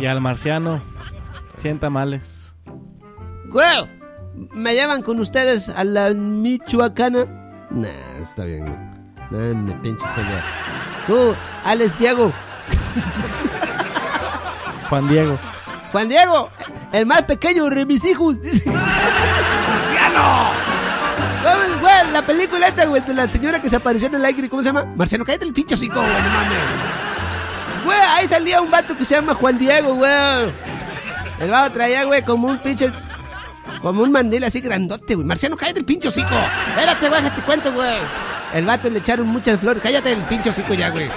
Y 0.00 0.06
al 0.06 0.20
marciano. 0.20 0.82
Sienta 1.56 1.90
males. 1.90 2.54
Güey, 3.48 3.90
¿me 4.52 4.74
llevan 4.74 5.02
con 5.02 5.18
ustedes 5.18 5.68
a 5.68 5.82
la 5.82 6.10
Michoacana? 6.10 7.24
Nah, 7.70 7.88
está 8.22 8.44
bien, 8.44 8.66
güey. 8.66 9.54
No, 9.54 9.62
me 9.62 9.74
pinche 9.80 10.06
Julio. 10.06 10.36
Tú, 11.06 11.36
Alex 11.64 11.98
Diego. 11.98 12.32
Juan 14.94 15.08
Diego. 15.08 15.36
Juan 15.90 16.08
Diego, 16.08 16.50
el 16.92 17.04
más 17.04 17.22
pequeño 17.22 17.68
de 17.68 17.84
mis 17.84 18.04
hijos. 18.04 18.36
¡Marciano! 18.64 20.52
Vamos, 21.42 21.80
güey, 21.80 22.12
la 22.12 22.24
película 22.24 22.68
esta, 22.68 22.84
güey, 22.86 23.02
de 23.02 23.12
la 23.12 23.28
señora 23.28 23.60
que 23.60 23.68
se 23.68 23.74
apareció 23.74 24.06
en 24.06 24.14
el 24.14 24.24
aire, 24.24 24.48
¿cómo 24.48 24.62
se 24.62 24.68
llama? 24.68 24.84
Marciano, 24.84 25.24
cállate 25.24 25.46
el 25.46 25.52
pinche 25.52 25.74
hocico, 25.74 25.96
güey, 26.00 26.12
no 26.12 26.28
mames. 26.28 27.84
Güey, 27.84 27.98
ahí 27.98 28.28
salía 28.28 28.60
un 28.60 28.70
vato 28.70 28.96
que 28.96 29.04
se 29.04 29.16
llama 29.16 29.34
Juan 29.34 29.58
Diego, 29.58 29.94
güey. 29.94 30.52
El 31.40 31.50
vato 31.50 31.72
traía, 31.72 32.04
güey, 32.04 32.22
como 32.22 32.46
un 32.46 32.58
pinche. 32.58 32.92
Como 33.82 34.04
un 34.04 34.12
mandil 34.12 34.44
así 34.44 34.60
grandote, 34.60 35.16
güey. 35.16 35.26
Marciano, 35.26 35.56
cállate 35.56 35.80
el 35.80 35.86
pinche 35.86 36.06
hocico. 36.06 36.36
Espérate, 36.68 37.08
güey, 37.08 37.30
te 37.30 37.40
cuento, 37.40 37.72
güey. 37.72 37.98
El 38.52 38.64
vato 38.64 38.88
le 38.88 39.00
echaron 39.00 39.26
muchas 39.26 39.58
flores. 39.58 39.82
Cállate 39.82 40.12
el 40.12 40.22
pinche 40.22 40.50
hocico 40.50 40.72
ya, 40.72 40.90
güey. 40.90 41.10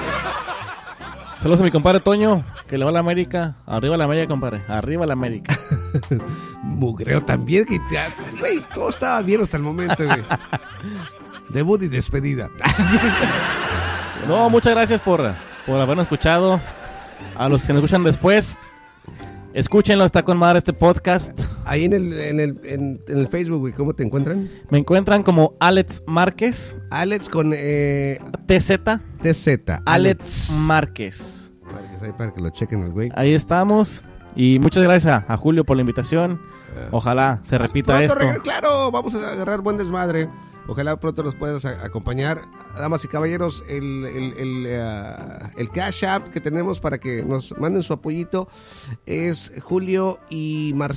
Saludos 1.37 1.61
a 1.61 1.63
mi 1.63 1.69
compadre 1.69 1.99
Toño, 1.99 2.43
que 2.67 2.77
le 2.77 2.83
va 2.83 2.91
a 2.91 2.93
la 2.93 2.99
América. 2.99 3.57
Arriba 3.65 3.97
la 3.97 4.03
América, 4.03 4.27
compadre. 4.27 4.63
Arriba 4.67 5.05
la 5.05 5.13
América. 5.13 5.57
Mugreo 6.63 7.23
también, 7.23 7.65
que 7.65 7.79
todo 8.73 8.89
estaba 8.89 9.21
bien 9.21 9.41
hasta 9.41 9.57
el 9.57 9.63
momento, 9.63 10.03
güey. 10.05 10.23
Debut 11.49 11.81
y 11.83 11.87
despedida. 11.87 12.49
No, 14.27 14.49
muchas 14.49 14.73
gracias 14.73 14.99
por, 14.99 15.33
por 15.65 15.79
habernos 15.79 16.03
escuchado. 16.03 16.61
A 17.35 17.49
los 17.49 17.63
que 17.63 17.73
nos 17.73 17.81
escuchan 17.83 18.03
después, 18.03 18.59
escúchenlo, 19.53 20.05
está 20.05 20.23
con 20.23 20.37
madre 20.37 20.59
este 20.59 20.73
podcast. 20.73 21.39
Ahí 21.65 21.85
en 21.85 21.93
el, 21.93 22.13
en 22.13 22.39
el, 22.39 22.59
en, 22.63 23.01
en 23.07 23.17
el 23.17 23.27
Facebook, 23.27 23.59
güey, 23.59 23.73
¿cómo 23.73 23.93
te 23.93 24.03
encuentran? 24.03 24.49
Me 24.69 24.77
encuentran 24.77 25.23
como 25.23 25.55
Alex 25.59 26.03
Márquez, 26.05 26.75
Alex 26.91 27.29
con 27.29 27.53
eh, 27.55 28.19
TZ, 28.45 28.99
TZ. 29.21 29.81
Alex 29.85 30.51
Márquez. 30.51 31.46
Para 31.77 31.99
que, 31.99 32.13
para 32.13 32.33
que 32.33 32.41
lo 32.41 32.49
chequen 32.49 32.81
el 32.81 32.91
güey. 32.93 33.09
Ahí 33.15 33.33
estamos. 33.33 34.01
Y 34.35 34.59
muchas 34.59 34.83
gracias 34.83 35.23
a, 35.27 35.33
a 35.33 35.37
Julio 35.37 35.63
por 35.63 35.77
la 35.77 35.81
invitación. 35.81 36.39
Ojalá 36.91 37.41
se 37.43 37.57
repita 37.57 38.03
esto. 38.03 38.17
claro, 38.43 38.91
vamos 38.91 39.15
a 39.15 39.31
agarrar 39.31 39.61
buen 39.61 39.77
desmadre. 39.77 40.29
Ojalá 40.67 40.99
pronto 40.99 41.23
nos 41.23 41.33
puedas 41.33 41.63
acompañar. 41.65 42.41
Damas 42.75 43.03
y 43.05 43.07
caballeros, 43.07 43.63
el, 43.69 44.05
el, 44.05 44.33
el, 44.37 44.65
eh, 44.67 45.15
el 45.55 45.69
Cash 45.71 46.03
App 46.05 46.27
que 46.27 46.41
tenemos 46.41 46.79
para 46.81 46.97
que 46.99 47.23
nos 47.23 47.57
manden 47.57 47.81
su 47.83 47.93
apoyito 47.93 48.49
es 49.05 49.53
Julio 49.63 50.19
y, 50.29 50.73
Mar- 50.75 50.91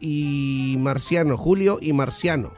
y 0.00 0.76
Marciano. 0.80 1.36
Julio 1.36 1.78
y 1.82 1.92
Marciano. 1.92 2.50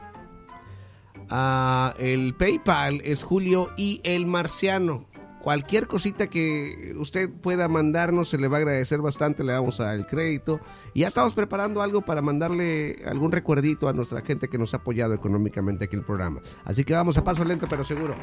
Ah, 1.29 1.93
el 1.99 2.33
PayPal 2.33 3.01
es 3.03 3.23
Julio 3.23 3.69
y 3.77 3.99
el 4.03 4.25
Marciano. 4.25 5.05
Cualquier 5.43 5.87
cosita 5.87 6.27
que 6.27 6.93
usted 6.97 7.29
pueda 7.29 7.67
mandarnos 7.67 8.29
se 8.29 8.37
le 8.37 8.47
va 8.47 8.55
a 8.55 8.59
agradecer 8.61 9.01
bastante, 9.01 9.43
le 9.43 9.51
damos 9.51 9.81
al 9.81 10.07
crédito. 10.07 10.61
Y 10.93 11.01
ya 11.01 11.09
estamos 11.09 11.33
preparando 11.33 11.81
algo 11.81 11.99
para 11.99 12.21
mandarle 12.21 13.03
algún 13.05 13.33
recuerdito 13.33 13.89
a 13.89 13.93
nuestra 13.93 14.21
gente 14.21 14.47
que 14.47 14.57
nos 14.57 14.73
ha 14.73 14.77
apoyado 14.77 15.13
económicamente 15.13 15.83
aquí 15.83 15.97
en 15.97 15.99
el 15.99 16.05
programa. 16.05 16.39
Así 16.63 16.85
que 16.85 16.93
vamos 16.93 17.17
a 17.17 17.25
paso 17.25 17.43
lento 17.43 17.67
pero 17.69 17.83
seguro. 17.83 18.15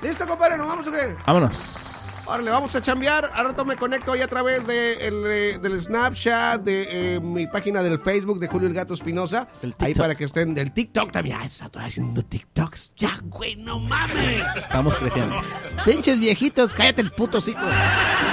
¿Listo, 0.00 0.24
compadre? 0.24 0.56
¿Nos 0.56 0.68
vamos 0.68 0.86
o 0.86 0.92
qué? 0.92 1.16
Vámonos. 1.26 1.97
Ahora 2.28 2.42
le 2.42 2.50
vamos 2.50 2.74
a 2.76 2.82
chambear. 2.82 3.30
Al 3.34 3.46
rato 3.46 3.64
me 3.64 3.76
conecto 3.76 4.12
ahí 4.12 4.20
a 4.20 4.28
través 4.28 4.66
de 4.66 5.08
el, 5.08 5.24
eh, 5.26 5.58
del 5.58 5.80
Snapchat, 5.80 6.60
de 6.60 7.14
eh, 7.16 7.20
mi 7.20 7.46
página 7.46 7.82
del 7.82 7.98
Facebook 7.98 8.38
de 8.38 8.48
Julio 8.48 8.68
el 8.68 8.74
Gato 8.74 8.92
Espinosa. 8.92 9.48
Ahí 9.78 9.94
para 9.94 10.14
que 10.14 10.24
estén 10.24 10.54
del 10.54 10.72
TikTok 10.72 11.10
también. 11.10 11.38
Ah, 11.40 11.46
estoy 11.46 11.82
haciendo 11.82 12.22
TikToks. 12.22 12.92
Ya, 12.98 13.18
güey, 13.22 13.56
no 13.56 13.80
mames. 13.80 14.44
Estamos 14.56 14.94
creciendo. 14.96 15.42
Pinches 15.86 16.18
viejitos, 16.18 16.74
cállate 16.74 17.00
el 17.00 17.12
puto 17.12 17.38
hocico. 17.38 17.62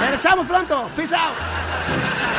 Regresamos 0.00 0.46
pronto. 0.46 0.90
Peace 0.94 1.14
out. 1.14 2.35